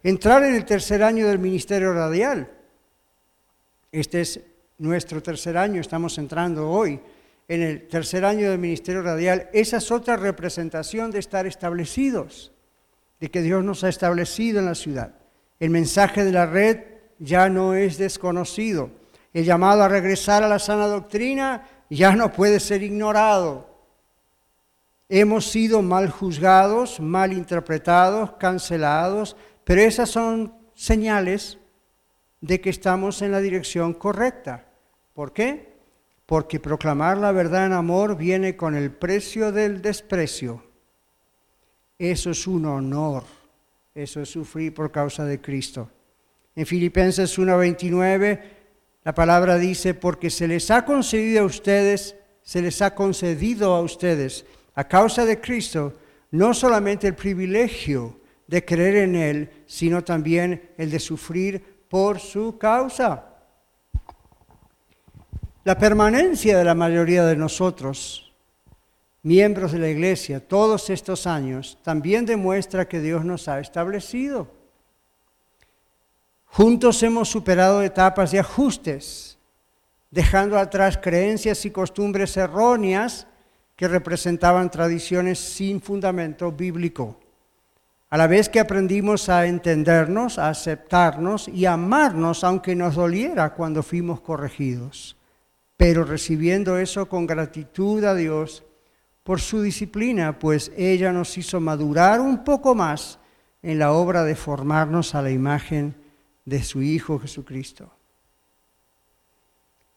Entrar 0.02 0.45
en 0.45 0.54
el 0.54 0.64
tercer 0.64 1.02
año 1.02 1.28
del 1.28 1.38
ministerio 1.38 1.92
radial. 1.92 2.50
Este 3.97 4.21
es 4.21 4.41
nuestro 4.76 5.23
tercer 5.23 5.57
año, 5.57 5.81
estamos 5.81 6.19
entrando 6.19 6.69
hoy 6.69 7.00
en 7.49 7.62
el 7.62 7.88
tercer 7.88 8.26
año 8.26 8.50
del 8.50 8.59
ministerio 8.59 9.00
radial. 9.00 9.49
Esa 9.55 9.79
es 9.79 9.91
otra 9.91 10.19
representación 10.19 11.11
de 11.11 11.19
estar 11.19 11.47
establecidos 11.47 12.53
de 13.19 13.31
que 13.31 13.41
Dios 13.41 13.65
nos 13.65 13.85
ha 13.85 13.88
establecido 13.88 14.59
en 14.59 14.67
la 14.67 14.75
ciudad. 14.75 15.15
El 15.59 15.71
mensaje 15.71 16.26
de 16.26 16.33
la 16.33 16.45
red 16.45 16.81
ya 17.19 17.49
no 17.49 17.73
es 17.73 17.97
desconocido. 17.97 18.91
El 19.33 19.47
llamado 19.47 19.83
a 19.83 19.88
regresar 19.88 20.43
a 20.43 20.49
la 20.49 20.59
sana 20.59 20.88
doctrina 20.88 21.67
ya 21.88 22.15
no 22.15 22.31
puede 22.31 22.61
ser 22.61 22.83
ignorado. 22.83 23.81
Hemos 25.09 25.47
sido 25.47 25.81
mal 25.81 26.11
juzgados, 26.11 27.00
mal 27.00 27.33
interpretados, 27.33 28.33
cancelados, 28.33 29.38
pero 29.65 29.81
esas 29.81 30.11
son 30.11 30.55
señales 30.75 31.59
de 32.40 32.61
que 32.61 32.71
estamos 32.71 33.23
en 33.23 33.33
la 33.33 33.40
dirección 33.40 33.95
correcta. 33.95 34.66
¿Por 35.14 35.33
qué? 35.33 35.75
Porque 36.26 36.61
proclamar 36.61 37.19
la 37.19 37.33
verdad 37.33 37.66
en 37.66 37.73
amor 37.73 38.16
viene 38.16 38.57
con 38.57 38.75
el 38.75 38.90
precio 38.90 39.52
del 39.52 39.81
desprecio. 39.83 40.64
Eso 41.99 42.31
es 42.31 42.47
un 42.47 42.66
honor. 42.66 43.25
Eso 43.95 44.21
es 44.21 44.28
sufrir 44.28 44.75
por 44.75 44.93
causa 44.93 45.25
de 45.25 45.40
Cristo. 45.40 45.90
En 46.55 46.66
Filipenses 46.66 47.38
1:29 47.38 48.57
la 49.07 49.14
palabra 49.14 49.57
dice, 49.57 49.95
porque 49.95 50.31
se 50.31 50.49
les 50.49 50.69
ha 50.73 50.85
concedido 50.85 51.43
a 51.43 51.47
ustedes, 51.47 52.16
se 52.43 52.61
les 52.61 52.83
ha 52.83 52.95
concedido 52.97 53.73
a 53.73 53.81
ustedes, 53.81 54.45
a 54.75 54.88
causa 54.88 55.25
de 55.25 55.40
Cristo, 55.40 55.95
no 56.33 56.52
solamente 56.52 57.07
el 57.07 57.14
privilegio 57.14 58.19
de 58.49 58.64
creer 58.64 58.97
en 58.97 59.14
Él, 59.14 59.50
sino 59.66 60.02
también 60.02 60.71
el 60.76 60.90
de 60.90 60.99
sufrir 60.99 61.75
por 61.88 62.19
su 62.19 62.59
causa. 62.59 63.25
La 65.64 65.76
permanencia 65.76 66.57
de 66.57 66.64
la 66.64 66.75
mayoría 66.75 67.25
de 67.25 67.37
nosotros 67.37 68.26
miembros 69.26 69.73
de 69.73 69.81
la 69.81 69.88
iglesia 69.88 70.38
todos 70.38 70.88
estos 70.88 71.26
años 71.26 71.78
también 71.83 72.25
demuestra 72.26 72.87
que 72.87 73.00
Dios 73.00 73.25
nos 73.25 73.49
ha 73.49 73.59
establecido. 73.59 74.47
Juntos 76.45 77.02
hemos 77.02 77.28
superado 77.28 77.83
etapas 77.83 78.31
de 78.31 78.38
ajustes, 78.38 79.37
dejando 80.12 80.57
atrás 80.57 80.97
creencias 80.97 81.64
y 81.64 81.73
costumbres 81.73 82.37
erróneas 82.37 83.26
que 83.75 83.88
representaban 83.88 84.71
tradiciones 84.71 85.40
sin 85.40 85.83
fundamento 85.83 86.52
bíblico. 86.52 87.19
A 88.09 88.17
la 88.17 88.29
vez 88.29 88.49
que 88.49 88.61
aprendimos 88.61 89.29
a 89.29 89.47
entendernos, 89.47 90.39
a 90.39 90.49
aceptarnos 90.49 91.49
y 91.49 91.67
amarnos 91.67 92.45
aunque 92.45 92.77
nos 92.77 92.95
doliera 92.95 93.55
cuando 93.55 93.83
fuimos 93.83 94.21
corregidos. 94.21 95.17
Pero 95.77 96.05
recibiendo 96.05 96.79
eso 96.79 97.09
con 97.09 97.27
gratitud 97.27 98.05
a 98.05 98.15
Dios, 98.15 98.65
por 99.25 99.41
su 99.41 99.61
disciplina, 99.61 100.39
pues 100.39 100.71
ella 100.77 101.13
nos 101.13 101.37
hizo 101.37 101.59
madurar 101.61 102.21
un 102.21 102.45
poco 102.45 102.77
más 102.77 103.19
en 103.61 103.81
la 103.81 103.93
obra 103.93 104.23
de 104.23 104.37
formarnos 104.37 105.17
a 105.17 105.23
la 105.23 105.33
imagen 105.33 105.97
de 106.45 106.63
su 106.63 106.81
Hijo 106.81 107.19
Jesucristo. 107.19 107.91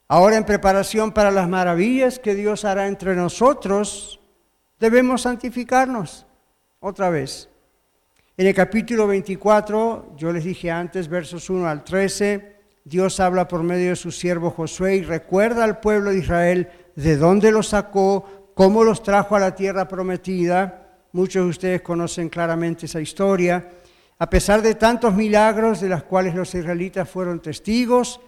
Ahora 0.08 0.38
en 0.38 0.46
preparación 0.46 1.12
para 1.12 1.30
las 1.30 1.48
maravillas 1.48 2.18
que 2.18 2.34
Dios 2.34 2.66
hará 2.66 2.88
entre 2.88 3.16
nosotros, 3.16 4.20
debemos 4.80 5.22
santificarnos 5.22 6.26
otra 6.80 7.12
vez. 7.12 7.48
En 8.40 8.48
el 8.48 8.54
capítulo 8.54 9.06
24, 9.06 10.14
yo 10.16 10.32
les 10.32 10.46
dije 10.46 10.72
antes, 10.72 11.10
versos 11.10 11.50
1 11.50 11.68
al 11.68 11.84
13, 11.84 12.56
Dios 12.86 13.20
habla 13.20 13.50
por 13.50 13.64
medio 13.64 13.90
de 13.90 13.98
su 13.98 14.12
siervo 14.12 14.50
Josué 14.50 14.96
y 14.96 15.02
recuerda 15.02 15.66
al 15.66 15.82
pueblo 15.82 16.12
de 16.12 16.20
Israel 16.20 16.70
de 16.96 17.18
dónde 17.18 17.52
lo 17.52 17.62
sacó, 17.64 18.54
cómo 18.56 18.86
los 18.86 19.04
trajo 19.04 19.36
a 19.36 19.42
la 19.42 19.56
tierra 19.56 19.90
prometida. 19.90 20.88
Muchos 21.12 21.44
de 21.44 21.50
ustedes 21.50 21.82
conocen 21.82 22.30
claramente 22.30 22.86
esa 22.86 23.02
historia. 23.02 23.72
A 24.18 24.30
pesar 24.30 24.62
de 24.62 24.76
tantos 24.76 25.14
milagros 25.14 25.82
de 25.82 25.90
los 25.90 26.04
cuales 26.04 26.34
los 26.34 26.56
israelitas 26.56 27.10
fueron 27.10 27.42
testigos, 27.42 28.22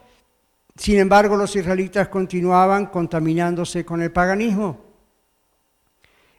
sin 0.75 0.99
embargo 0.99 1.37
los 1.37 1.55
israelitas 1.55 2.09
continuaban 2.09 2.87
contaminándose 2.87 3.85
con 3.85 4.01
el 4.01 4.11
paganismo. 4.11 4.90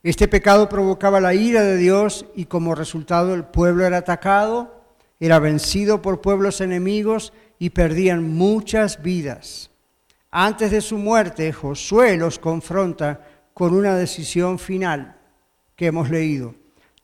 Este 0.03 0.27
pecado 0.27 0.69
provocaba 0.69 1.21
la 1.21 1.33
ira 1.33 1.63
de 1.63 1.77
Dios 1.77 2.27
y 2.35 2.47
como 2.47 2.75
resultado 2.75 3.35
el 3.35 3.45
pueblo 3.45 3.87
era 3.87 3.99
atacado, 3.99 4.83
era 5.21 5.39
vencido 5.39 6.03
por 6.03 6.21
pueblos 6.21 6.61
enemigos 6.61 7.33
y 7.61 7.71
perdían 7.71 8.25
muchas 8.35 9.01
vidas. 9.01 9.71
Antes 10.33 10.73
de 10.73 10.81
su 10.81 10.99
muerte, 10.99 11.53
Josué 11.53 12.17
los 12.17 12.41
confronta 12.41 13.21
con 13.55 13.75
una 13.75 13.95
decisión 13.95 14.59
final 14.59 15.17
que 15.77 15.87
hemos 15.87 16.11
leído. 16.11 16.57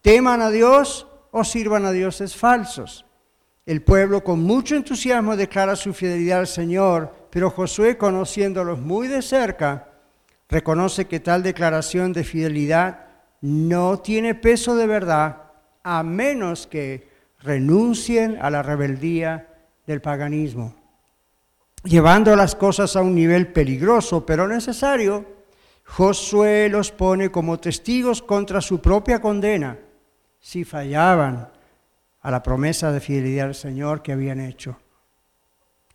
Teman 0.03 0.43
a 0.43 0.51
Dios 0.51 1.07
o 1.31 1.45
sirvan 1.45 1.85
a 1.85 1.93
dioses 1.93 2.35
falsos. 2.35 3.05
El 3.65 3.83
pueblo 3.83 4.25
con 4.25 4.43
mucho 4.43 4.75
entusiasmo 4.75 5.37
declara 5.37 5.77
su 5.77 5.93
fidelidad 5.93 6.41
al 6.41 6.47
Señor, 6.49 7.15
pero 7.31 7.51
Josué, 7.51 7.97
conociéndolos 7.97 8.81
muy 8.81 9.07
de 9.07 9.23
cerca, 9.23 9.88
reconoce 10.49 11.07
que 11.07 11.21
tal 11.21 11.43
declaración 11.43 12.13
de 12.13 12.25
fidelidad 12.25 13.07
no 13.41 14.01
tiene 14.01 14.35
peso 14.35 14.77
de 14.77 14.87
verdad 14.87 15.43
a 15.83 16.03
menos 16.03 16.67
que 16.67 17.09
renuncien 17.41 18.39
a 18.41 18.51
la 18.51 18.63
rebeldía 18.63 19.49
del 19.87 20.01
paganismo, 20.01 20.75
llevando 21.85 22.35
las 22.35 22.55
cosas 22.55 22.97
a 22.97 23.03
un 23.03 23.15
nivel 23.15 23.53
peligroso 23.53 24.27
pero 24.27 24.49
necesario 24.49 25.39
Josué 25.89 26.69
los 26.69 26.93
pone 26.93 27.31
como 27.31 27.59
testigos 27.59 28.21
contra 28.23 28.61
su 28.61 28.81
propia 28.81 29.21
condena 29.21 29.79
si 30.39 30.65
fallaban 30.65 31.51
a 32.21 32.31
la 32.31 32.43
promesa 32.43 32.93
de 32.93 33.01
fidelidad 33.01 33.47
al 33.47 33.55
Señor 33.55 34.03
que 34.03 34.13
habían 34.13 34.39
hecho. 34.39 34.79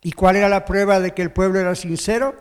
¿Y 0.02 0.12
cuál 0.12 0.36
era 0.36 0.48
la 0.48 0.64
prueba 0.64 0.98
de 0.98 1.12
que 1.12 1.22
el 1.22 1.30
pueblo 1.30 1.60
era 1.60 1.74
sincero? 1.76 2.34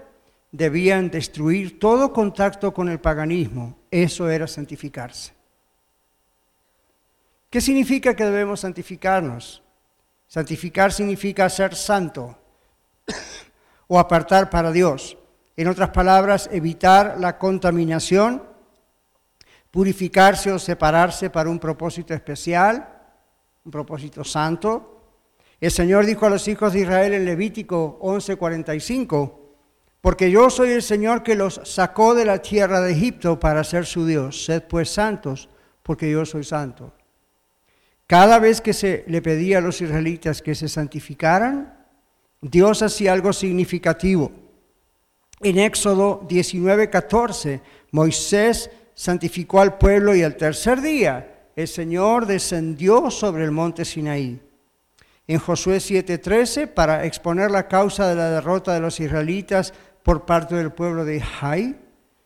Debían 0.54 1.10
destruir 1.10 1.80
todo 1.80 2.14
contacto 2.14 2.74
con 2.74 2.88
el 2.88 3.00
paganismo. 3.00 3.76
Eso 3.90 4.30
era 4.30 4.48
santificarse. 4.48 5.34
¿Qué 7.50 7.60
significa 7.60 8.16
que 8.16 8.24
debemos 8.24 8.62
santificarnos? 8.62 9.64
Santificar 10.28 10.92
significa 10.94 11.50
ser 11.50 11.76
santo 11.76 12.38
o 13.88 14.00
apartar 14.00 14.50
para 14.50 14.72
Dios. 14.72 15.18
En 15.58 15.68
otras 15.68 15.90
palabras, 15.90 16.50
evitar 16.52 17.18
la 17.20 17.38
contaminación, 17.38 18.44
purificarse 19.70 20.52
o 20.52 20.58
separarse 20.58 21.30
para 21.30 21.50
un 21.50 21.60
propósito 21.60 22.14
especial, 22.14 22.90
un 23.66 23.72
propósito 23.72 24.24
santo. 24.24 25.02
El 25.60 25.72
Señor 25.72 26.06
dijo 26.06 26.26
a 26.26 26.30
los 26.30 26.48
hijos 26.48 26.74
de 26.74 26.82
Israel 26.82 27.14
en 27.14 27.26
Levítico 27.26 28.00
11:45, 28.02 29.43
porque 30.04 30.30
yo 30.30 30.50
soy 30.50 30.72
el 30.72 30.82
Señor 30.82 31.24
que 31.24 31.34
los 31.34 31.62
sacó 31.64 32.14
de 32.14 32.26
la 32.26 32.40
tierra 32.40 32.82
de 32.82 32.92
Egipto 32.92 33.40
para 33.40 33.64
ser 33.64 33.86
su 33.86 34.06
Dios. 34.06 34.44
Sed 34.44 34.64
pues 34.64 34.90
santos, 34.90 35.48
porque 35.82 36.12
yo 36.12 36.26
soy 36.26 36.44
santo. 36.44 36.92
Cada 38.06 38.38
vez 38.38 38.60
que 38.60 38.74
se 38.74 39.06
le 39.08 39.22
pedía 39.22 39.60
a 39.60 39.62
los 39.62 39.80
israelitas 39.80 40.42
que 40.42 40.56
se 40.56 40.68
santificaran, 40.68 41.88
Dios 42.42 42.82
hacía 42.82 43.14
algo 43.14 43.32
significativo. 43.32 44.30
En 45.40 45.58
Éxodo 45.58 46.28
19:14, 46.28 47.62
Moisés 47.92 48.72
santificó 48.94 49.62
al 49.62 49.78
pueblo 49.78 50.14
y 50.14 50.22
al 50.22 50.36
tercer 50.36 50.82
día 50.82 51.48
el 51.56 51.70
Señor 51.70 52.26
descendió 52.26 53.10
sobre 53.10 53.46
el 53.46 53.52
monte 53.52 53.86
Sinaí. 53.86 54.42
En 55.26 55.40
Josué 55.40 55.80
7:13, 55.80 56.68
para 56.68 57.06
exponer 57.06 57.50
la 57.50 57.70
causa 57.70 58.10
de 58.10 58.16
la 58.16 58.30
derrota 58.30 58.74
de 58.74 58.82
los 58.82 59.00
israelitas 59.00 59.74
por 60.04 60.26
parte 60.26 60.56
del 60.56 60.72
pueblo 60.72 61.06
de 61.06 61.22
Jai, 61.22 61.78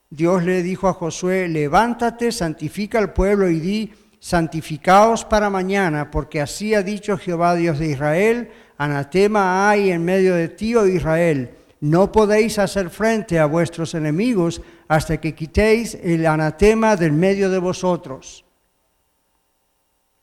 Dios 0.09 0.43
le 0.43 0.63
dijo 0.63 0.87
a 0.87 0.93
Josué, 0.93 1.47
levántate, 1.47 2.31
santifica 2.31 2.97
al 2.99 3.13
pueblo 3.13 3.49
y 3.49 3.59
di, 3.59 3.93
santificaos 4.19 5.25
para 5.25 5.49
mañana, 5.49 6.09
porque 6.09 6.41
así 6.41 6.73
ha 6.73 6.81
dicho 6.81 7.17
Jehová 7.17 7.55
Dios 7.55 7.79
de 7.79 7.91
Israel, 7.91 8.51
anatema 8.77 9.69
hay 9.69 9.91
en 9.91 10.03
medio 10.03 10.35
de 10.35 10.47
ti, 10.47 10.75
oh 10.75 10.87
Israel, 10.87 11.51
no 11.79 12.11
podéis 12.11 12.57
hacer 12.57 12.89
frente 12.89 13.37
a 13.37 13.45
vuestros 13.45 13.93
enemigos 13.93 14.61
hasta 14.87 15.17
que 15.17 15.35
quitéis 15.35 15.95
el 16.01 16.25
anatema 16.25 16.95
del 16.95 17.11
medio 17.11 17.49
de 17.49 17.59
vosotros. 17.59 18.45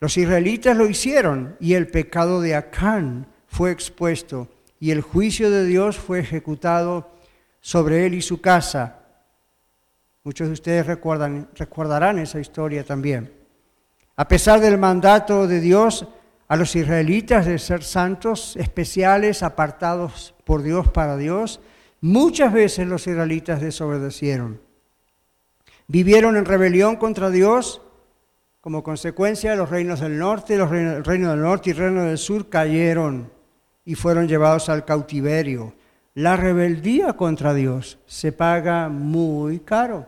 Los 0.01 0.17
israelitas 0.17 0.75
lo 0.75 0.89
hicieron 0.89 1.55
y 1.59 1.75
el 1.75 1.87
pecado 1.87 2.41
de 2.41 2.55
Acán 2.55 3.27
fue 3.47 3.71
expuesto 3.71 4.49
y 4.79 4.91
el 4.91 5.01
juicio 5.01 5.49
de 5.49 5.65
Dios 5.65 5.97
fue 5.97 6.19
ejecutado 6.19 7.14
sobre 7.65 8.05
él 8.05 8.13
y 8.13 8.21
su 8.21 8.41
casa. 8.41 8.99
Muchos 10.23 10.49
de 10.49 10.53
ustedes 10.53 10.85
recuerdan, 10.85 11.49
recordarán 11.55 12.19
esa 12.19 12.39
historia 12.39 12.83
también. 12.83 13.33
A 14.17 14.27
pesar 14.27 14.59
del 14.59 14.77
mandato 14.77 15.47
de 15.47 15.59
Dios 15.61 16.07
a 16.47 16.57
los 16.57 16.75
israelitas 16.75 17.47
de 17.47 17.57
ser 17.57 17.83
santos, 17.83 18.55
especiales, 18.55 19.41
apartados 19.41 20.35
por 20.43 20.61
Dios 20.61 20.89
para 20.89 21.17
Dios, 21.17 21.59
muchas 22.01 22.53
veces 22.53 22.87
los 22.87 23.07
israelitas 23.07 23.59
desobedecieron. 23.61 24.61
Vivieron 25.87 26.37
en 26.37 26.45
rebelión 26.45 26.97
contra 26.97 27.31
Dios. 27.31 27.81
Como 28.61 28.83
consecuencia, 28.83 29.55
los 29.55 29.71
reinos 29.71 30.01
del 30.01 30.19
norte, 30.19 30.55
los 30.55 30.69
reinos, 30.69 31.07
reino 31.07 31.31
del 31.31 31.41
norte 31.41 31.71
y 31.71 31.73
el 31.73 31.79
reino 31.79 32.03
del 32.03 32.19
sur 32.19 32.47
cayeron 32.47 33.31
y 33.85 33.95
fueron 33.95 34.27
llevados 34.27 34.69
al 34.69 34.85
cautiverio. 34.85 35.73
La 36.15 36.37
rebeldía 36.37 37.11
contra 37.13 37.53
Dios 37.53 37.99
se 38.05 38.31
paga 38.31 38.87
muy 38.87 39.59
caro. 39.59 40.07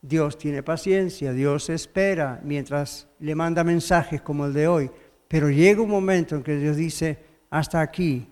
Dios 0.00 0.38
tiene 0.38 0.62
paciencia, 0.62 1.32
Dios 1.32 1.70
espera 1.70 2.40
mientras 2.44 3.08
le 3.18 3.34
manda 3.34 3.64
mensajes 3.64 4.22
como 4.22 4.46
el 4.46 4.52
de 4.52 4.68
hoy, 4.68 4.90
pero 5.26 5.50
llega 5.50 5.82
un 5.82 5.90
momento 5.90 6.36
en 6.36 6.44
que 6.44 6.56
Dios 6.56 6.76
dice, 6.76 7.18
hasta 7.50 7.80
aquí, 7.80 8.28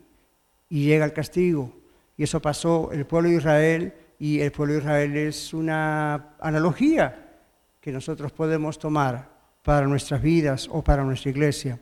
y 0.68 0.84
llega 0.84 1.04
el 1.04 1.12
castigo. 1.12 1.74
Y 2.16 2.22
eso 2.22 2.40
pasó 2.40 2.92
el 2.92 3.04
pueblo 3.04 3.30
de 3.30 3.36
Israel, 3.36 3.94
y 4.20 4.38
el 4.38 4.52
pueblo 4.52 4.74
de 4.74 4.80
Israel 4.80 5.16
es 5.16 5.52
una 5.52 6.36
analogía 6.38 7.40
que 7.80 7.90
nosotros 7.90 8.30
podemos 8.30 8.78
tomar 8.78 9.28
para 9.64 9.88
nuestras 9.88 10.22
vidas 10.22 10.68
o 10.70 10.84
para 10.84 11.02
nuestra 11.02 11.30
iglesia. 11.30 11.80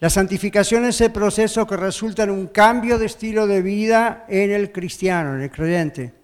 La 0.00 0.10
santificación 0.10 0.84
es 0.84 1.00
el 1.00 1.10
proceso 1.10 1.66
que 1.66 1.76
resulta 1.76 2.22
en 2.22 2.30
un 2.30 2.46
cambio 2.46 2.98
de 2.98 3.06
estilo 3.06 3.48
de 3.48 3.62
vida 3.62 4.24
en 4.28 4.52
el 4.52 4.70
cristiano, 4.70 5.34
en 5.34 5.40
el 5.40 5.50
creyente. 5.50 6.14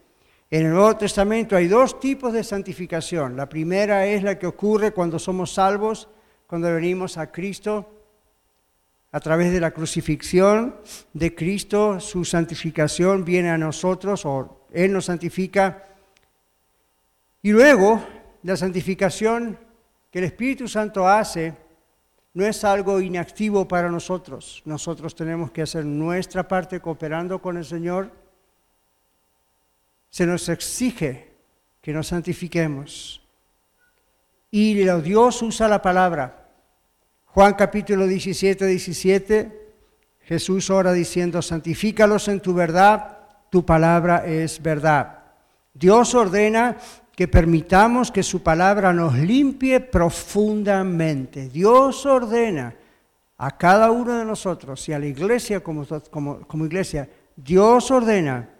En 0.48 0.66
el 0.66 0.72
Nuevo 0.72 0.96
Testamento 0.96 1.56
hay 1.56 1.66
dos 1.66 1.98
tipos 1.98 2.32
de 2.32 2.44
santificación. 2.44 3.36
La 3.36 3.48
primera 3.48 4.06
es 4.06 4.22
la 4.22 4.38
que 4.38 4.46
ocurre 4.46 4.92
cuando 4.92 5.18
somos 5.18 5.52
salvos, 5.52 6.08
cuando 6.46 6.72
venimos 6.72 7.18
a 7.18 7.32
Cristo 7.32 7.90
a 9.10 9.18
través 9.18 9.52
de 9.52 9.60
la 9.60 9.72
crucifixión 9.72 10.76
de 11.12 11.34
Cristo, 11.34 12.00
su 12.00 12.24
santificación 12.24 13.24
viene 13.24 13.50
a 13.50 13.58
nosotros 13.58 14.24
o 14.24 14.66
Él 14.72 14.92
nos 14.92 15.04
santifica. 15.04 15.84
Y 17.42 17.52
luego, 17.52 18.04
la 18.42 18.56
santificación 18.56 19.56
que 20.10 20.18
el 20.18 20.24
Espíritu 20.24 20.66
Santo 20.66 21.08
hace 21.08 21.63
no 22.34 22.44
es 22.44 22.64
algo 22.64 23.00
inactivo 23.00 23.66
para 23.66 23.88
nosotros. 23.88 24.62
Nosotros 24.64 25.14
tenemos 25.14 25.50
que 25.50 25.62
hacer 25.62 25.84
nuestra 25.84 26.46
parte 26.46 26.80
cooperando 26.80 27.40
con 27.40 27.56
el 27.56 27.64
Señor 27.64 28.24
se 30.14 30.26
nos 30.26 30.48
exige 30.48 31.32
que 31.82 31.92
nos 31.92 32.06
santifiquemos. 32.06 33.20
Y 34.48 34.74
Dios 34.74 35.42
usa 35.42 35.66
la 35.66 35.82
palabra. 35.82 36.50
Juan 37.26 37.54
capítulo 37.54 38.06
17, 38.06 38.64
17, 38.64 39.72
Jesús 40.20 40.70
ora 40.70 40.92
diciendo, 40.92 41.42
santifícalos 41.42 42.28
en 42.28 42.38
tu 42.38 42.54
verdad, 42.54 43.18
tu 43.50 43.66
palabra 43.66 44.24
es 44.24 44.62
verdad. 44.62 45.18
Dios 45.72 46.14
ordena 46.14 46.76
que 47.14 47.28
permitamos 47.28 48.10
que 48.10 48.22
su 48.22 48.42
palabra 48.42 48.92
nos 48.92 49.14
limpie 49.14 49.80
profundamente. 49.80 51.48
Dios 51.48 52.04
ordena 52.06 52.74
a 53.36 53.56
cada 53.56 53.90
uno 53.90 54.18
de 54.18 54.24
nosotros 54.24 54.88
y 54.88 54.92
a 54.92 54.98
la 54.98 55.06
iglesia 55.06 55.60
como, 55.60 55.86
iglesia, 56.64 57.08
Dios 57.36 57.90
ordena 57.90 58.50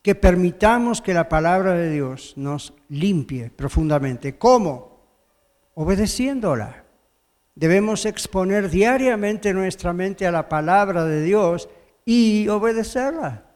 que 0.00 0.14
permitamos 0.14 1.00
que 1.02 1.14
la 1.14 1.28
palabra 1.28 1.74
de 1.74 1.90
Dios 1.90 2.32
nos 2.36 2.72
limpie 2.88 3.50
profundamente. 3.50 4.36
¿Cómo? 4.36 5.00
Obedeciéndola. 5.74 6.84
Debemos 7.54 8.06
exponer 8.06 8.70
diariamente 8.70 9.52
nuestra 9.52 9.92
mente 9.92 10.26
a 10.26 10.32
la 10.32 10.48
palabra 10.48 11.04
de 11.04 11.22
Dios 11.22 11.68
y 12.06 12.48
obedecerla. 12.48 13.51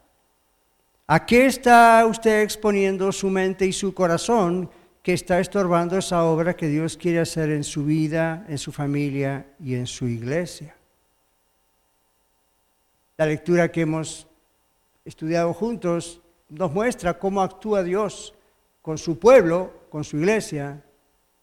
¿A 1.09 1.25
qué 1.25 1.47
está 1.47 2.05
usted 2.07 2.43
exponiendo 2.43 3.13
su 3.13 3.31
mente 3.31 3.65
y 3.65 3.73
su 3.73 3.95
corazón 3.95 4.69
que 5.03 5.13
está 5.13 5.39
estorbando 5.39 5.97
esa 5.97 6.25
obra 6.25 6.57
que 6.57 6.67
Dios 6.67 6.97
quiere 6.97 7.21
hacer 7.21 7.51
en 7.51 7.63
su 7.63 7.85
vida, 7.85 8.45
en 8.49 8.59
su 8.59 8.73
familia 8.73 9.47
y 9.61 9.77
en 9.77 9.87
su 9.87 10.09
iglesia? 10.09 10.75
La 13.17 13.27
lectura 13.27 13.71
que 13.71 13.83
hemos 13.83 14.27
estudiado 15.05 15.55
juntos 15.55 16.21
nos 16.49 16.73
muestra 16.73 17.19
cómo 17.19 17.41
actúa 17.41 17.85
Dios 17.85 18.35
con 18.83 18.99
su 18.99 19.19
pueblo, 19.19 19.73
con 19.91 20.03
su 20.03 20.17
iglesia, 20.17 20.83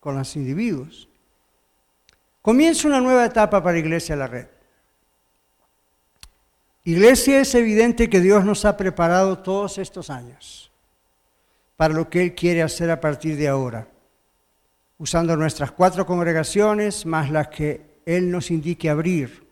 con 0.01 0.17
los 0.17 0.35
individuos. 0.35 1.07
Comienza 2.41 2.89
una 2.89 2.99
nueva 2.99 3.25
etapa 3.25 3.63
para 3.63 3.79
Iglesia 3.79 4.17
La 4.17 4.27
Red. 4.27 4.47
Iglesia 6.85 7.39
es 7.39 7.55
evidente 7.55 8.09
que 8.09 8.19
Dios 8.19 8.43
nos 8.43 8.65
ha 8.65 8.75
preparado 8.75 9.39
todos 9.39 9.77
estos 9.77 10.09
años 10.09 10.69
para 11.77 11.93
lo 11.93 12.09
que 12.09 12.21
Él 12.21 12.35
quiere 12.35 12.61
hacer 12.61 12.91
a 12.91 12.99
partir 12.99 13.37
de 13.37 13.47
ahora, 13.47 13.87
usando 14.97 15.37
nuestras 15.37 15.71
cuatro 15.71 16.05
congregaciones 16.05 17.05
más 17.05 17.31
las 17.31 17.47
que 17.47 17.99
Él 18.05 18.29
nos 18.29 18.51
indique 18.51 18.89
abrir. 18.89 19.47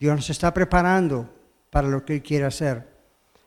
Dios 0.00 0.16
nos 0.16 0.30
está 0.30 0.52
preparando 0.52 1.32
para 1.70 1.86
lo 1.86 2.04
que 2.04 2.14
Él 2.14 2.22
quiere 2.22 2.46
hacer. 2.46 2.88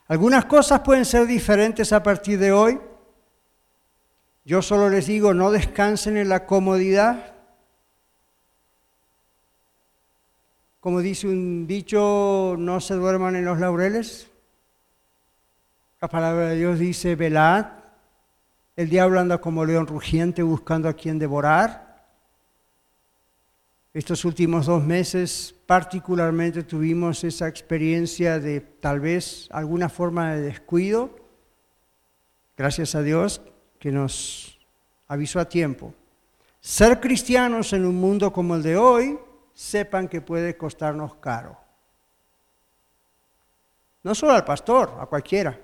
Algunas 0.08 0.46
cosas 0.46 0.80
pueden 0.80 1.04
ser 1.04 1.26
diferentes 1.26 1.92
a 1.92 2.02
partir 2.02 2.38
de 2.38 2.52
hoy. 2.52 2.80
Yo 4.44 4.62
solo 4.62 4.88
les 4.88 5.06
digo, 5.06 5.34
no 5.34 5.50
descansen 5.50 6.16
en 6.16 6.30
la 6.30 6.46
comodidad. 6.46 7.35
Como 10.86 11.00
dice 11.00 11.26
un 11.26 11.66
dicho, 11.66 12.54
no 12.56 12.80
se 12.80 12.94
duerman 12.94 13.34
en 13.34 13.44
los 13.44 13.58
laureles. 13.58 14.30
La 16.00 16.06
palabra 16.06 16.50
de 16.50 16.56
Dios 16.58 16.78
dice, 16.78 17.16
velad. 17.16 17.66
El 18.76 18.88
diablo 18.88 19.18
anda 19.18 19.38
como 19.38 19.64
león 19.64 19.88
rugiente 19.88 20.44
buscando 20.44 20.88
a 20.88 20.92
quien 20.92 21.18
devorar. 21.18 22.06
Estos 23.92 24.24
últimos 24.24 24.66
dos 24.66 24.84
meses 24.84 25.56
particularmente 25.66 26.62
tuvimos 26.62 27.24
esa 27.24 27.48
experiencia 27.48 28.38
de 28.38 28.60
tal 28.60 29.00
vez 29.00 29.48
alguna 29.50 29.88
forma 29.88 30.36
de 30.36 30.42
descuido. 30.42 31.10
Gracias 32.56 32.94
a 32.94 33.02
Dios 33.02 33.42
que 33.80 33.90
nos 33.90 34.56
avisó 35.08 35.40
a 35.40 35.48
tiempo. 35.48 35.92
ser 36.60 37.00
cristianos 37.00 37.72
en 37.72 37.86
un 37.86 37.96
mundo 37.96 38.32
como 38.32 38.54
el 38.54 38.62
de 38.62 38.76
hoy, 38.76 39.18
sepan 39.56 40.06
que 40.06 40.20
puede 40.20 40.54
costarnos 40.58 41.14
caro. 41.14 41.56
No 44.02 44.14
solo 44.14 44.34
al 44.34 44.44
pastor, 44.44 44.94
a 45.00 45.06
cualquiera. 45.06 45.58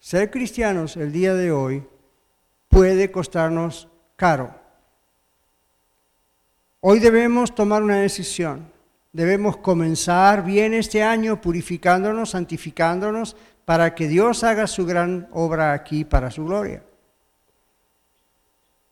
Ser 0.00 0.28
cristianos 0.28 0.96
el 0.96 1.12
día 1.12 1.34
de 1.34 1.52
hoy 1.52 1.86
puede 2.68 3.12
costarnos 3.12 3.88
caro. 4.16 4.52
Hoy 6.80 6.98
debemos 6.98 7.54
tomar 7.54 7.82
una 7.82 8.00
decisión. 8.00 8.70
Debemos 9.12 9.56
comenzar 9.58 10.44
bien 10.44 10.74
este 10.74 11.04
año 11.04 11.40
purificándonos, 11.40 12.30
santificándonos, 12.30 13.36
para 13.64 13.94
que 13.94 14.08
Dios 14.08 14.42
haga 14.42 14.66
su 14.66 14.84
gran 14.84 15.28
obra 15.32 15.72
aquí 15.72 16.04
para 16.04 16.32
su 16.32 16.44
gloria. 16.44 16.82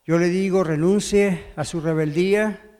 Yo 0.05 0.17
le 0.17 0.29
digo, 0.29 0.63
renuncie 0.63 1.51
a 1.57 1.65
su 1.65 1.81
rebeldía 1.81 2.72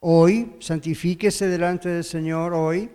hoy, 0.00 0.56
santifíquese 0.60 1.46
delante 1.46 1.88
del 1.88 2.04
Señor 2.04 2.54
hoy, 2.54 2.90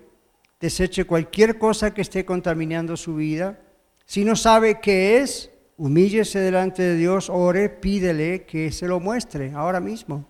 deseche 0.60 1.06
cualquier 1.06 1.58
cosa 1.58 1.94
que 1.94 2.02
esté 2.02 2.26
contaminando 2.26 2.98
su 2.98 3.15
vida. 3.15 3.60
Si 4.06 4.26
no 4.26 4.36
sabe 4.36 4.80
qué 4.82 5.20
es, 5.20 5.52
humíllese 5.78 6.39
delante 6.39 6.82
de 6.82 6.96
Dios, 6.96 7.30
ore, 7.30 7.70
pídele 7.70 8.46
que 8.46 8.72
se 8.72 8.88
lo 8.88 9.00
muestre 9.00 9.52
ahora 9.54 9.80
mismo. 9.80 10.28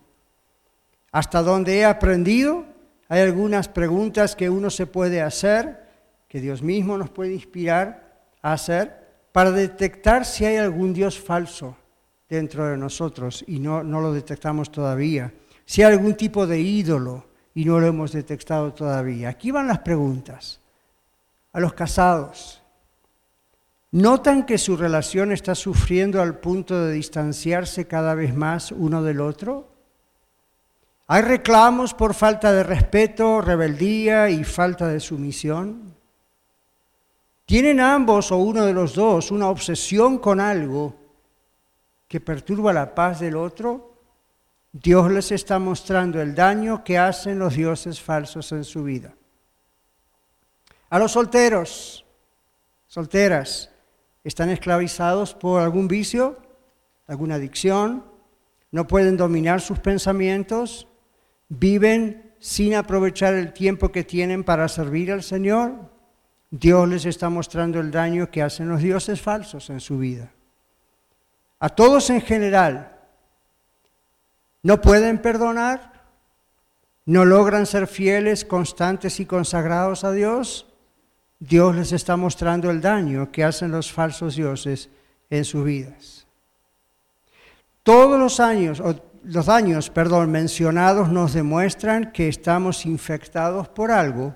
Hasta 1.11 1.41
donde 1.41 1.77
he 1.79 1.85
aprendido, 1.85 2.65
hay 3.07 3.21
algunas 3.21 3.69
preguntas 3.69 4.35
que 4.35 4.49
uno 4.49 4.69
se 4.69 4.87
puede 4.87 5.21
hacer, 5.21 5.85
que 6.27 6.41
Dios 6.41 6.61
mismo 6.61 6.97
nos 6.97 7.09
puede 7.09 7.33
inspirar 7.33 8.19
a 8.41 8.53
hacer, 8.53 9.05
para 9.31 9.51
detectar 9.51 10.25
si 10.25 10.45
hay 10.45 10.57
algún 10.57 10.93
Dios 10.93 11.19
falso 11.19 11.77
dentro 12.27 12.65
de 12.65 12.77
nosotros 12.77 13.43
y 13.47 13.59
no, 13.59 13.83
no 13.83 14.01
lo 14.01 14.11
detectamos 14.13 14.71
todavía. 14.71 15.31
Si 15.65 15.81
hay 15.81 15.93
algún 15.93 16.15
tipo 16.15 16.45
de 16.45 16.59
ídolo 16.59 17.25
y 17.55 17.65
no 17.65 17.79
lo 17.79 17.87
hemos 17.87 18.11
detectado 18.11 18.73
todavía. 18.73 19.29
Aquí 19.29 19.49
van 19.49 19.67
las 19.67 19.79
preguntas. 19.79 20.59
A 21.53 21.59
los 21.59 21.73
casados, 21.73 22.61
¿notan 23.91 24.45
que 24.45 24.57
su 24.57 24.75
relación 24.75 25.31
está 25.31 25.55
sufriendo 25.55 26.21
al 26.21 26.39
punto 26.39 26.85
de 26.85 26.93
distanciarse 26.93 27.87
cada 27.87 28.13
vez 28.13 28.35
más 28.35 28.71
uno 28.71 29.01
del 29.01 29.21
otro? 29.21 29.69
¿Hay 31.07 31.21
reclamos 31.21 31.93
por 31.93 32.13
falta 32.13 32.51
de 32.51 32.63
respeto, 32.63 33.39
rebeldía 33.39 34.29
y 34.29 34.43
falta 34.43 34.87
de 34.87 34.99
sumisión? 34.99 35.95
¿Tienen 37.45 37.79
ambos 37.79 38.31
o 38.31 38.37
uno 38.37 38.65
de 38.65 38.73
los 38.73 38.95
dos 38.95 39.31
una 39.31 39.47
obsesión 39.49 40.17
con 40.17 40.41
algo 40.41 40.95
que 42.07 42.19
perturba 42.19 42.73
la 42.73 42.93
paz 42.93 43.19
del 43.21 43.37
otro? 43.37 43.94
Dios 44.77 45.09
les 45.09 45.31
está 45.31 45.57
mostrando 45.57 46.21
el 46.21 46.35
daño 46.35 46.83
que 46.83 46.97
hacen 46.97 47.39
los 47.39 47.55
dioses 47.55 48.01
falsos 48.01 48.51
en 48.51 48.65
su 48.65 48.83
vida. 48.83 49.13
A 50.89 50.99
los 50.99 51.13
solteros, 51.13 52.05
solteras, 52.87 53.71
¿están 54.23 54.49
esclavizados 54.49 55.33
por 55.33 55.61
algún 55.61 55.87
vicio, 55.87 56.37
alguna 57.07 57.35
adicción? 57.35 58.03
¿No 58.71 58.85
pueden 58.85 59.15
dominar 59.15 59.61
sus 59.61 59.79
pensamientos? 59.79 60.87
viven 61.49 62.33
sin 62.39 62.75
aprovechar 62.75 63.33
el 63.33 63.53
tiempo 63.53 63.91
que 63.91 64.03
tienen 64.03 64.43
para 64.43 64.67
servir 64.67 65.11
al 65.11 65.23
Señor, 65.23 65.89
Dios 66.51 66.87
les 66.87 67.05
está 67.05 67.29
mostrando 67.29 67.79
el 67.79 67.91
daño 67.91 68.29
que 68.29 68.41
hacen 68.41 68.69
los 68.69 68.81
dioses 68.81 69.21
falsos 69.21 69.69
en 69.69 69.79
su 69.79 69.97
vida. 69.97 70.31
A 71.59 71.69
todos 71.69 72.09
en 72.09 72.21
general, 72.21 72.94
no 74.65 74.81
pueden 74.81 75.19
perdonar, 75.19 75.91
no 77.05 77.23
logran 77.23 77.67
ser 77.67 77.85
fieles, 77.85 78.43
constantes 78.43 79.19
y 79.19 79.27
consagrados 79.27 80.03
a 80.03 80.11
Dios, 80.11 80.65
Dios 81.37 81.75
les 81.75 81.91
está 81.91 82.17
mostrando 82.17 82.71
el 82.71 82.81
daño 82.81 83.31
que 83.31 83.43
hacen 83.43 83.69
los 83.69 83.93
falsos 83.93 84.35
dioses 84.35 84.89
en 85.29 85.45
sus 85.45 85.63
vidas. 85.63 86.25
Todos 87.83 88.19
los 88.19 88.39
años, 88.39 88.81
los 89.23 89.45
daños, 89.45 89.91
perdón, 89.91 90.31
mencionados 90.31 91.09
nos 91.09 91.35
demuestran 91.35 92.11
que 92.11 92.27
estamos 92.27 92.87
infectados 92.87 93.67
por 93.69 93.91
algo 93.91 94.33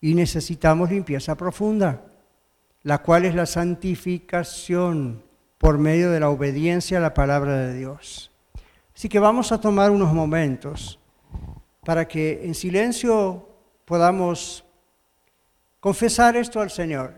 y 0.00 0.14
necesitamos 0.14 0.90
limpieza 0.90 1.36
profunda, 1.36 2.02
la 2.82 2.98
cual 2.98 3.26
es 3.26 3.34
la 3.36 3.46
santificación 3.46 5.22
por 5.56 5.78
medio 5.78 6.10
de 6.10 6.18
la 6.18 6.30
obediencia 6.30 6.98
a 6.98 7.00
la 7.00 7.14
palabra 7.14 7.58
de 7.58 7.74
Dios. 7.74 8.32
Así 8.98 9.08
que 9.08 9.20
vamos 9.20 9.52
a 9.52 9.60
tomar 9.60 9.92
unos 9.92 10.12
momentos 10.12 10.98
para 11.84 12.08
que 12.08 12.44
en 12.44 12.52
silencio 12.52 13.48
podamos 13.84 14.64
confesar 15.78 16.36
esto 16.36 16.60
al 16.60 16.68
Señor 16.68 17.14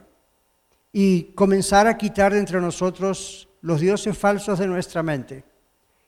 y 0.93 1.33
comenzar 1.33 1.87
a 1.87 1.97
quitar 1.97 2.35
de 2.35 2.39
entre 2.39 2.61
nosotros 2.61 3.49
los 3.63 3.81
dioses 3.81 4.19
falsos 4.19 4.59
de 4.59 4.67
nuestra 4.67 5.03
mente 5.03 5.43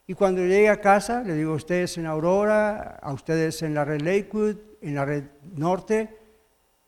y 0.07 0.13
cuando 0.13 0.43
llegue 0.43 0.69
a 0.69 0.79
casa, 0.79 1.23
le 1.23 1.37
digo 1.37 1.53
a 1.53 1.57
ustedes 1.57 1.97
en 1.97 2.05
Aurora, 2.05 2.99
a 3.01 3.11
ustedes 3.15 3.63
en 3.63 3.73
la 3.73 3.87
red 3.87 4.03
Lakewood, 4.03 4.57
en 4.83 4.95
la 4.95 5.07
red 5.07 5.25
Norte, 5.55 6.19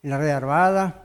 en 0.03 0.11
la 0.11 0.19
red 0.19 0.29
Arvada. 0.29 1.04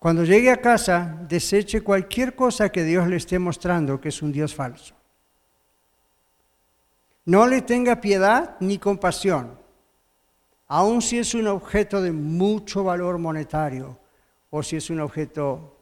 Cuando 0.00 0.24
llegue 0.24 0.50
a 0.50 0.62
casa, 0.62 1.18
deseche 1.28 1.82
cualquier 1.82 2.34
cosa 2.34 2.70
que 2.70 2.84
Dios 2.84 3.06
le 3.06 3.16
esté 3.16 3.38
mostrando 3.38 4.00
que 4.00 4.08
es 4.08 4.22
un 4.22 4.32
Dios 4.32 4.54
falso. 4.54 4.94
No 7.26 7.46
le 7.46 7.60
tenga 7.60 8.00
piedad 8.00 8.56
ni 8.60 8.78
compasión, 8.78 9.58
aun 10.68 11.02
si 11.02 11.18
es 11.18 11.34
un 11.34 11.46
objeto 11.48 12.00
de 12.00 12.12
mucho 12.12 12.82
valor 12.82 13.18
monetario 13.18 13.98
o 14.48 14.62
si 14.62 14.76
es 14.76 14.88
un 14.88 15.00
objeto 15.00 15.76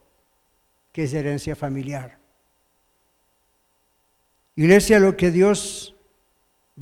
que 0.92 1.04
es 1.04 1.14
herencia 1.14 1.54
familiar. 1.54 2.18
Iglesia, 4.57 4.98
lo 4.98 5.16
que 5.16 5.31
Dios 5.31 5.94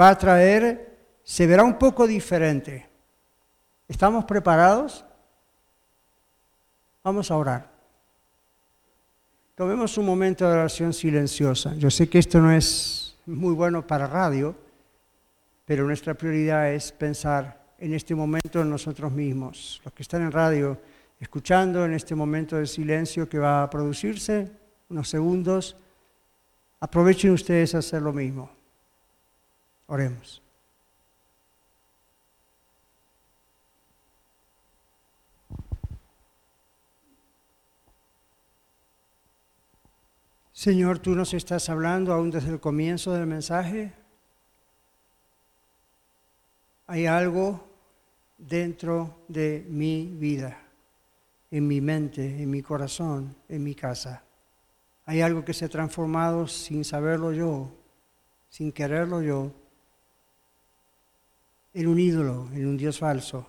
va 0.00 0.08
a 0.08 0.16
traer 0.16 0.96
se 1.22 1.46
verá 1.46 1.64
un 1.64 1.78
poco 1.78 2.06
diferente. 2.06 2.88
¿Estamos 3.88 4.24
preparados? 4.24 5.05
Vamos 7.06 7.30
a 7.30 7.36
orar. 7.36 7.70
Tomemos 9.54 9.96
un 9.96 10.06
momento 10.06 10.44
de 10.44 10.54
oración 10.54 10.92
silenciosa. 10.92 11.72
Yo 11.76 11.88
sé 11.88 12.08
que 12.08 12.18
esto 12.18 12.40
no 12.40 12.50
es 12.50 13.16
muy 13.26 13.54
bueno 13.54 13.86
para 13.86 14.08
radio, 14.08 14.56
pero 15.64 15.86
nuestra 15.86 16.14
prioridad 16.14 16.72
es 16.72 16.90
pensar 16.90 17.64
en 17.78 17.94
este 17.94 18.12
momento 18.12 18.60
en 18.60 18.70
nosotros 18.70 19.12
mismos. 19.12 19.80
Los 19.84 19.94
que 19.94 20.02
están 20.02 20.22
en 20.22 20.32
radio, 20.32 20.80
escuchando 21.20 21.84
en 21.84 21.94
este 21.94 22.16
momento 22.16 22.56
de 22.56 22.66
silencio 22.66 23.28
que 23.28 23.38
va 23.38 23.62
a 23.62 23.70
producirse, 23.70 24.50
unos 24.88 25.08
segundos, 25.08 25.76
aprovechen 26.80 27.30
ustedes 27.30 27.76
a 27.76 27.78
hacer 27.78 28.02
lo 28.02 28.12
mismo. 28.12 28.50
Oremos. 29.86 30.42
Señor, 40.56 41.00
tú 41.00 41.14
nos 41.14 41.34
estás 41.34 41.68
hablando 41.68 42.14
aún 42.14 42.30
desde 42.30 42.50
el 42.50 42.60
comienzo 42.60 43.12
del 43.12 43.26
mensaje. 43.26 43.92
Hay 46.86 47.04
algo 47.04 47.68
dentro 48.38 49.18
de 49.28 49.66
mi 49.68 50.06
vida 50.06 50.58
en 51.50 51.68
mi 51.68 51.82
mente, 51.82 52.42
en 52.42 52.50
mi 52.50 52.62
corazón, 52.62 53.36
en 53.50 53.62
mi 53.62 53.74
casa. 53.74 54.24
Hay 55.04 55.20
algo 55.20 55.44
que 55.44 55.52
se 55.52 55.66
ha 55.66 55.68
transformado 55.68 56.48
sin 56.48 56.86
saberlo 56.86 57.34
yo, 57.34 57.70
sin 58.48 58.72
quererlo 58.72 59.20
yo, 59.20 59.52
en 61.74 61.86
un 61.86 62.00
ídolo, 62.00 62.48
en 62.54 62.66
un 62.66 62.78
Dios 62.78 62.98
falso. 62.98 63.46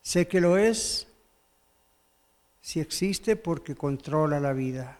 Sé 0.00 0.26
que 0.26 0.40
lo 0.40 0.56
es 0.56 1.06
si 2.64 2.80
existe 2.80 3.36
porque 3.36 3.74
controla 3.74 4.40
la 4.40 4.54
vida, 4.54 4.98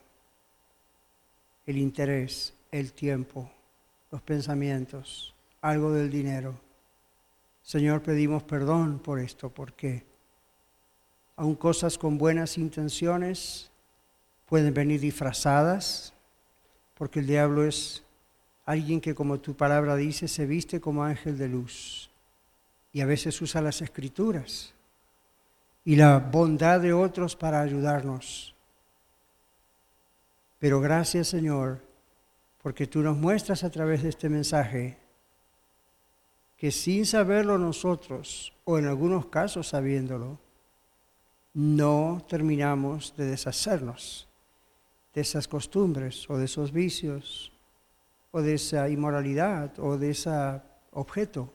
el 1.64 1.78
interés, 1.78 2.52
el 2.70 2.92
tiempo, 2.92 3.50
los 4.10 4.20
pensamientos, 4.20 5.34
algo 5.62 5.90
del 5.90 6.10
dinero. 6.10 6.60
Señor, 7.62 8.02
pedimos 8.02 8.42
perdón 8.42 8.98
por 8.98 9.18
esto, 9.18 9.48
porque 9.48 10.04
aun 11.36 11.54
cosas 11.54 11.96
con 11.96 12.18
buenas 12.18 12.58
intenciones 12.58 13.70
pueden 14.44 14.74
venir 14.74 15.00
disfrazadas, 15.00 16.12
porque 16.92 17.20
el 17.20 17.26
diablo 17.26 17.64
es 17.64 18.02
alguien 18.66 19.00
que, 19.00 19.14
como 19.14 19.40
tu 19.40 19.54
palabra 19.54 19.96
dice, 19.96 20.28
se 20.28 20.44
viste 20.44 20.82
como 20.82 21.02
ángel 21.02 21.38
de 21.38 21.48
luz 21.48 22.10
y 22.92 23.00
a 23.00 23.06
veces 23.06 23.40
usa 23.40 23.62
las 23.62 23.80
escrituras 23.80 24.74
y 25.84 25.96
la 25.96 26.18
bondad 26.18 26.80
de 26.80 26.92
otros 26.92 27.36
para 27.36 27.60
ayudarnos. 27.60 28.54
Pero 30.58 30.80
gracias 30.80 31.28
Señor, 31.28 31.80
porque 32.62 32.86
tú 32.86 33.00
nos 33.00 33.16
muestras 33.16 33.64
a 33.64 33.70
través 33.70 34.02
de 34.02 34.08
este 34.08 34.28
mensaje 34.28 34.96
que 36.56 36.70
sin 36.70 37.04
saberlo 37.04 37.58
nosotros, 37.58 38.54
o 38.64 38.78
en 38.78 38.86
algunos 38.86 39.26
casos 39.26 39.68
sabiéndolo, 39.68 40.38
no 41.52 42.24
terminamos 42.28 43.14
de 43.16 43.26
deshacernos 43.26 44.26
de 45.14 45.20
esas 45.20 45.46
costumbres 45.46 46.28
o 46.28 46.38
de 46.38 46.46
esos 46.46 46.72
vicios 46.72 47.52
o 48.32 48.42
de 48.42 48.54
esa 48.54 48.88
inmoralidad 48.88 49.78
o 49.78 49.96
de 49.96 50.10
ese 50.10 50.30
objeto. 50.90 51.52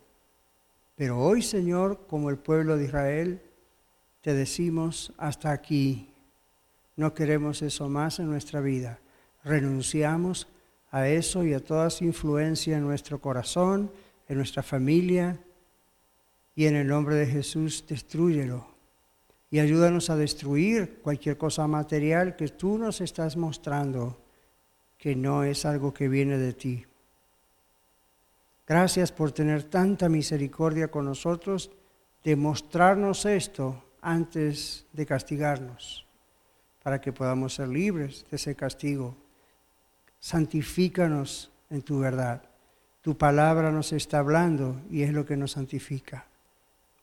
Pero 0.95 1.19
hoy, 1.19 1.41
Señor, 1.41 2.05
como 2.07 2.29
el 2.29 2.37
pueblo 2.37 2.77
de 2.77 2.85
Israel, 2.85 3.41
te 4.21 4.33
decimos 4.33 5.13
hasta 5.17 5.51
aquí. 5.51 6.09
No 6.95 7.13
queremos 7.13 7.61
eso 7.61 7.89
más 7.89 8.19
en 8.19 8.29
nuestra 8.29 8.61
vida. 8.61 8.99
Renunciamos 9.43 10.47
a 10.91 11.07
eso 11.07 11.43
y 11.43 11.53
a 11.53 11.63
toda 11.63 11.89
su 11.89 12.03
influencia 12.03 12.77
en 12.77 12.83
nuestro 12.83 13.19
corazón, 13.19 13.91
en 14.27 14.37
nuestra 14.37 14.63
familia. 14.63 15.39
Y 16.55 16.65
en 16.65 16.75
el 16.75 16.87
nombre 16.87 17.15
de 17.15 17.25
Jesús, 17.25 17.85
destruyelo 17.87 18.79
y 19.51 19.59
ayúdanos 19.59 20.09
a 20.09 20.15
destruir 20.15 20.99
cualquier 21.01 21.37
cosa 21.37 21.67
material 21.67 22.35
que 22.35 22.49
tú 22.49 22.77
nos 22.77 23.01
estás 23.01 23.35
mostrando 23.35 24.21
que 24.97 25.15
no 25.15 25.43
es 25.43 25.65
algo 25.65 25.93
que 25.93 26.07
viene 26.07 26.37
de 26.37 26.53
ti. 26.53 26.85
Gracias 28.67 29.11
por 29.11 29.31
tener 29.31 29.63
tanta 29.63 30.09
misericordia 30.09 30.89
con 30.89 31.05
nosotros, 31.05 31.71
de 32.23 32.35
mostrarnos 32.35 33.25
esto 33.25 33.83
antes 34.01 34.85
de 34.93 35.05
castigarnos, 35.05 36.05
para 36.83 37.01
que 37.01 37.13
podamos 37.13 37.55
ser 37.55 37.67
libres 37.67 38.25
de 38.29 38.37
ese 38.37 38.55
castigo. 38.55 39.15
Santifícanos 40.19 41.51
en 41.69 41.81
tu 41.81 41.99
verdad. 41.99 42.43
Tu 43.01 43.17
palabra 43.17 43.71
nos 43.71 43.93
está 43.93 44.19
hablando 44.19 44.81
y 44.89 45.03
es 45.03 45.13
lo 45.13 45.25
que 45.25 45.37
nos 45.37 45.51
santifica. 45.51 46.27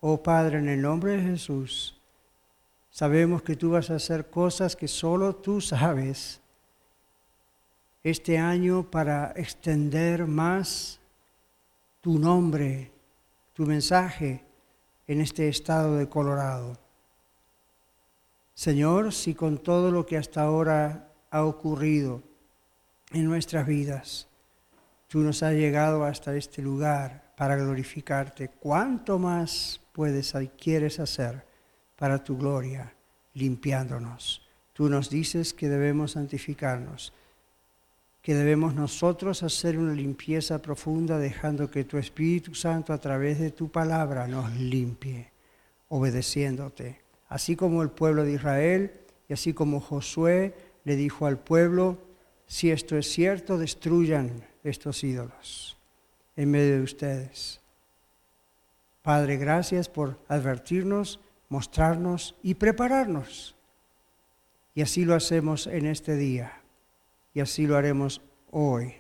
Oh 0.01 0.23
Padre, 0.23 0.59
en 0.59 0.69
el 0.69 0.83
nombre 0.83 1.17
de 1.17 1.23
Jesús, 1.23 1.97
Sabemos 2.97 3.43
que 3.43 3.57
tú 3.57 3.73
vas 3.73 3.91
a 3.91 3.97
hacer 3.97 4.31
cosas 4.31 4.75
que 4.75 4.89
solo 4.89 5.37
tú 5.37 5.61
sabes 5.61 6.41
este 8.03 8.39
año 8.39 8.91
para 8.91 9.35
extender 9.37 10.27
más 10.27 10.99
tu 12.01 12.19
nombre, 12.19 12.91
tu 13.53 13.67
mensaje 13.67 14.43
en 15.07 15.21
este 15.21 15.47
estado 15.47 15.97
de 15.97 16.09
Colorado. 16.09 16.79
Señor, 18.57 19.13
si 19.13 19.35
con 19.35 19.59
todo 19.59 19.93
lo 19.93 20.05
que 20.05 20.17
hasta 20.17 20.43
ahora 20.43 21.13
ha 21.31 21.45
ocurrido 21.45 22.23
en 23.13 23.27
nuestras 23.27 23.69
vidas, 23.69 24.27
tú 25.07 25.21
nos 25.21 25.45
has 25.45 25.53
llegado 25.53 26.05
hasta 26.05 26.35
este 26.35 26.63
lugar 26.63 27.33
para 27.37 27.55
glorificarte, 27.55 28.49
¿cuánto 28.49 29.21
más 29.21 29.81
puedes 29.93 30.35
y 30.35 30.49
quieres 30.49 30.99
hacer? 30.99 31.47
para 31.97 32.23
tu 32.23 32.37
gloria, 32.37 32.93
limpiándonos. 33.35 34.43
Tú 34.73 34.89
nos 34.89 35.09
dices 35.09 35.55
que 35.55 35.69
debemos 35.69 36.13
santificarnos, 36.13 37.13
que 38.23 38.35
debemos 38.35 38.75
nosotros 38.75 39.43
hacer 39.43 39.79
una 39.79 39.95
limpieza 39.95 40.61
profunda 40.61 41.19
dejando 41.19 41.71
que 41.71 41.85
tu 41.85 41.97
Espíritu 41.97 42.55
Santo 42.55 42.93
a 42.93 42.99
través 42.99 43.39
de 43.39 43.51
tu 43.51 43.71
palabra 43.71 44.27
nos 44.27 44.53
limpie, 44.53 45.31
obedeciéndote. 45.89 47.06
Así 47.29 47.57
como 47.57 47.83
el 47.83 47.91
pueblo 47.91 48.25
de 48.25 48.33
Israel 48.33 48.93
y 49.29 49.33
así 49.33 49.53
como 49.53 49.81
Josué 49.81 50.55
le 50.85 50.97
dijo 50.97 51.27
al 51.27 51.39
pueblo, 51.39 51.99
si 52.47 52.71
esto 52.71 52.97
es 52.97 53.11
cierto, 53.11 53.59
destruyan 53.59 54.45
estos 54.63 55.03
ídolos 55.03 55.77
en 56.37 56.51
medio 56.51 56.77
de 56.77 56.83
ustedes. 56.83 57.61
Padre, 59.03 59.37
gracias 59.37 59.89
por 59.89 60.19
advertirnos 60.29 61.21
mostrarnos 61.49 62.35
y 62.43 62.55
prepararnos. 62.55 63.55
Y 64.75 64.83
así 64.83 65.05
lo 65.05 65.15
hacemos 65.15 65.67
en 65.67 65.87
este 65.87 66.17
día 66.17 66.61
y 67.33 67.41
así 67.41 67.67
lo 67.67 67.77
haremos 67.77 68.21
hoy. 68.51 68.95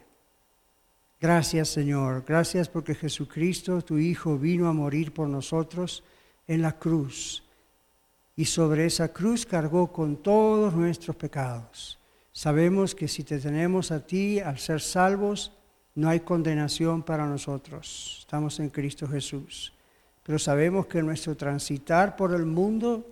Gracias 1.21 1.69
Señor, 1.69 2.25
gracias 2.27 2.69
porque 2.69 2.95
Jesucristo, 2.95 3.83
tu 3.83 3.99
Hijo, 3.99 4.39
vino 4.39 4.69
a 4.69 4.73
morir 4.73 5.13
por 5.13 5.29
nosotros 5.29 6.03
en 6.47 6.63
la 6.63 6.79
cruz 6.79 7.43
y 8.37 8.45
sobre 8.45 8.87
esa 8.87 9.13
cruz 9.13 9.47
cargó 9.47 9.93
con 9.93 10.17
todos 10.17 10.75
nuestros 10.75 11.17
pecados. 11.17 11.99
Sabemos 12.31 12.95
que 12.95 13.09
si 13.09 13.25
te 13.25 13.41
tenemos 13.41 13.91
a 13.91 14.07
ti, 14.07 14.41
al 14.41 14.59
ser 14.59 14.81
salvos, 14.81 15.53
no 15.95 16.11
hay 16.11 16.21
condenación 16.21 17.03
para 17.03 17.27
nosotros. 17.27 18.19
Estamos 18.21 18.61
en 18.61 18.69
Cristo 18.69 19.09
Jesús 19.09 19.73
pero 20.27 20.39
sabemos 20.41 20.87
que 20.87 20.99
en 20.99 21.07
nuestro 21.07 21.37
transitar 21.37 22.17
por 22.17 22.35
el 22.35 22.47
mundo 22.47 23.07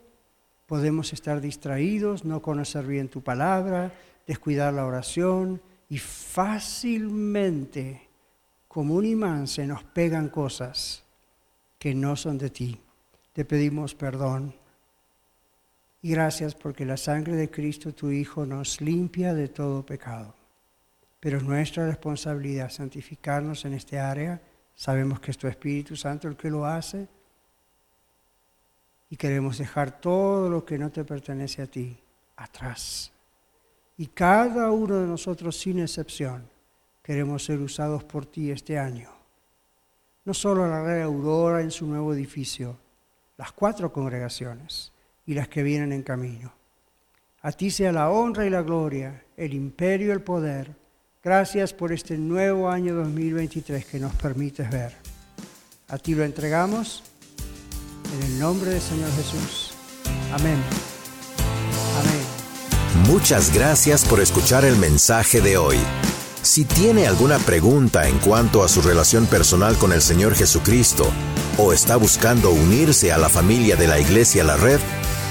podemos 0.66 1.12
estar 1.12 1.40
distraídos, 1.40 2.24
no 2.24 2.42
conocer 2.42 2.88
bien 2.88 3.08
tu 3.08 3.22
palabra, 3.22 3.92
descuidar 4.26 4.74
la 4.74 4.84
oración 4.84 5.62
y 5.88 5.98
fácilmente, 5.98 8.08
como 8.66 8.94
un 8.94 9.06
imán, 9.06 9.46
se 9.46 9.64
nos 9.64 9.84
pegan 9.84 10.28
cosas 10.28 11.04
que 11.78 11.94
no 11.94 12.16
son 12.16 12.36
de 12.36 12.50
ti. 12.50 12.80
Te 13.32 13.44
pedimos 13.44 13.94
perdón. 13.94 14.52
Y 16.04 16.10
gracias 16.10 16.54
porque 16.54 16.84
la 16.84 16.98
sangre 16.98 17.34
de 17.34 17.50
Cristo, 17.50 17.94
tu 17.94 18.10
Hijo, 18.10 18.44
nos 18.44 18.82
limpia 18.82 19.32
de 19.32 19.48
todo 19.48 19.86
pecado. 19.86 20.34
Pero 21.18 21.38
es 21.38 21.44
nuestra 21.44 21.86
responsabilidad 21.86 22.68
santificarnos 22.68 23.64
en 23.64 23.72
este 23.72 23.98
área 23.98 24.38
Sabemos 24.76 25.20
que 25.20 25.30
es 25.30 25.38
tu 25.38 25.46
Espíritu 25.46 25.96
Santo 25.96 26.28
el 26.28 26.36
que 26.36 26.50
lo 26.50 26.66
hace. 26.66 27.08
Y 29.08 29.16
queremos 29.16 29.58
dejar 29.58 30.00
todo 30.00 30.50
lo 30.50 30.64
que 30.64 30.76
no 30.76 30.90
te 30.90 31.04
pertenece 31.04 31.62
a 31.62 31.66
ti 31.66 31.96
atrás. 32.36 33.10
Y 33.96 34.08
cada 34.08 34.72
uno 34.72 35.00
de 35.00 35.06
nosotros, 35.06 35.56
sin 35.56 35.78
excepción, 35.78 36.46
queremos 37.02 37.44
ser 37.44 37.60
usados 37.60 38.02
por 38.04 38.26
ti 38.26 38.50
este 38.50 38.78
año. 38.78 39.08
No 40.24 40.34
solo 40.34 40.68
la 40.68 40.82
red 40.82 41.02
Aurora 41.02 41.62
en 41.62 41.70
su 41.70 41.86
nuevo 41.86 42.12
edificio, 42.12 42.76
las 43.36 43.52
cuatro 43.52 43.90
congregaciones 43.92 44.93
y 45.26 45.34
las 45.34 45.48
que 45.48 45.62
vienen 45.62 45.92
en 45.92 46.02
camino. 46.02 46.52
A 47.42 47.52
ti 47.52 47.70
sea 47.70 47.92
la 47.92 48.10
honra 48.10 48.46
y 48.46 48.50
la 48.50 48.62
gloria, 48.62 49.24
el 49.36 49.54
imperio 49.54 50.08
y 50.08 50.10
el 50.10 50.22
poder 50.22 50.84
Gracias 51.24 51.72
por 51.72 51.90
este 51.90 52.18
nuevo 52.18 52.68
año 52.68 52.94
2023 52.96 53.86
que 53.86 53.98
nos 53.98 54.14
permites 54.14 54.70
ver. 54.70 54.94
A 55.88 55.96
ti 55.96 56.14
lo 56.14 56.22
entregamos 56.22 57.02
en 58.14 58.26
el 58.26 58.38
nombre 58.38 58.72
del 58.72 58.80
Señor 58.82 59.08
Jesús. 59.16 59.72
Amén. 60.34 60.58
Amén. 61.98 63.10
Muchas 63.10 63.54
gracias 63.54 64.04
por 64.04 64.20
escuchar 64.20 64.66
el 64.66 64.76
mensaje 64.76 65.40
de 65.40 65.56
hoy. 65.56 65.78
Si 66.42 66.66
tiene 66.66 67.06
alguna 67.06 67.38
pregunta 67.38 68.06
en 68.06 68.18
cuanto 68.18 68.62
a 68.62 68.68
su 68.68 68.82
relación 68.82 69.24
personal 69.24 69.78
con 69.78 69.94
el 69.94 70.02
Señor 70.02 70.34
Jesucristo 70.34 71.10
o 71.56 71.72
está 71.72 71.96
buscando 71.96 72.50
unirse 72.50 73.12
a 73.12 73.16
la 73.16 73.30
familia 73.30 73.76
de 73.76 73.88
la 73.88 73.98
Iglesia 73.98 74.44
La 74.44 74.58
Red, 74.58 74.80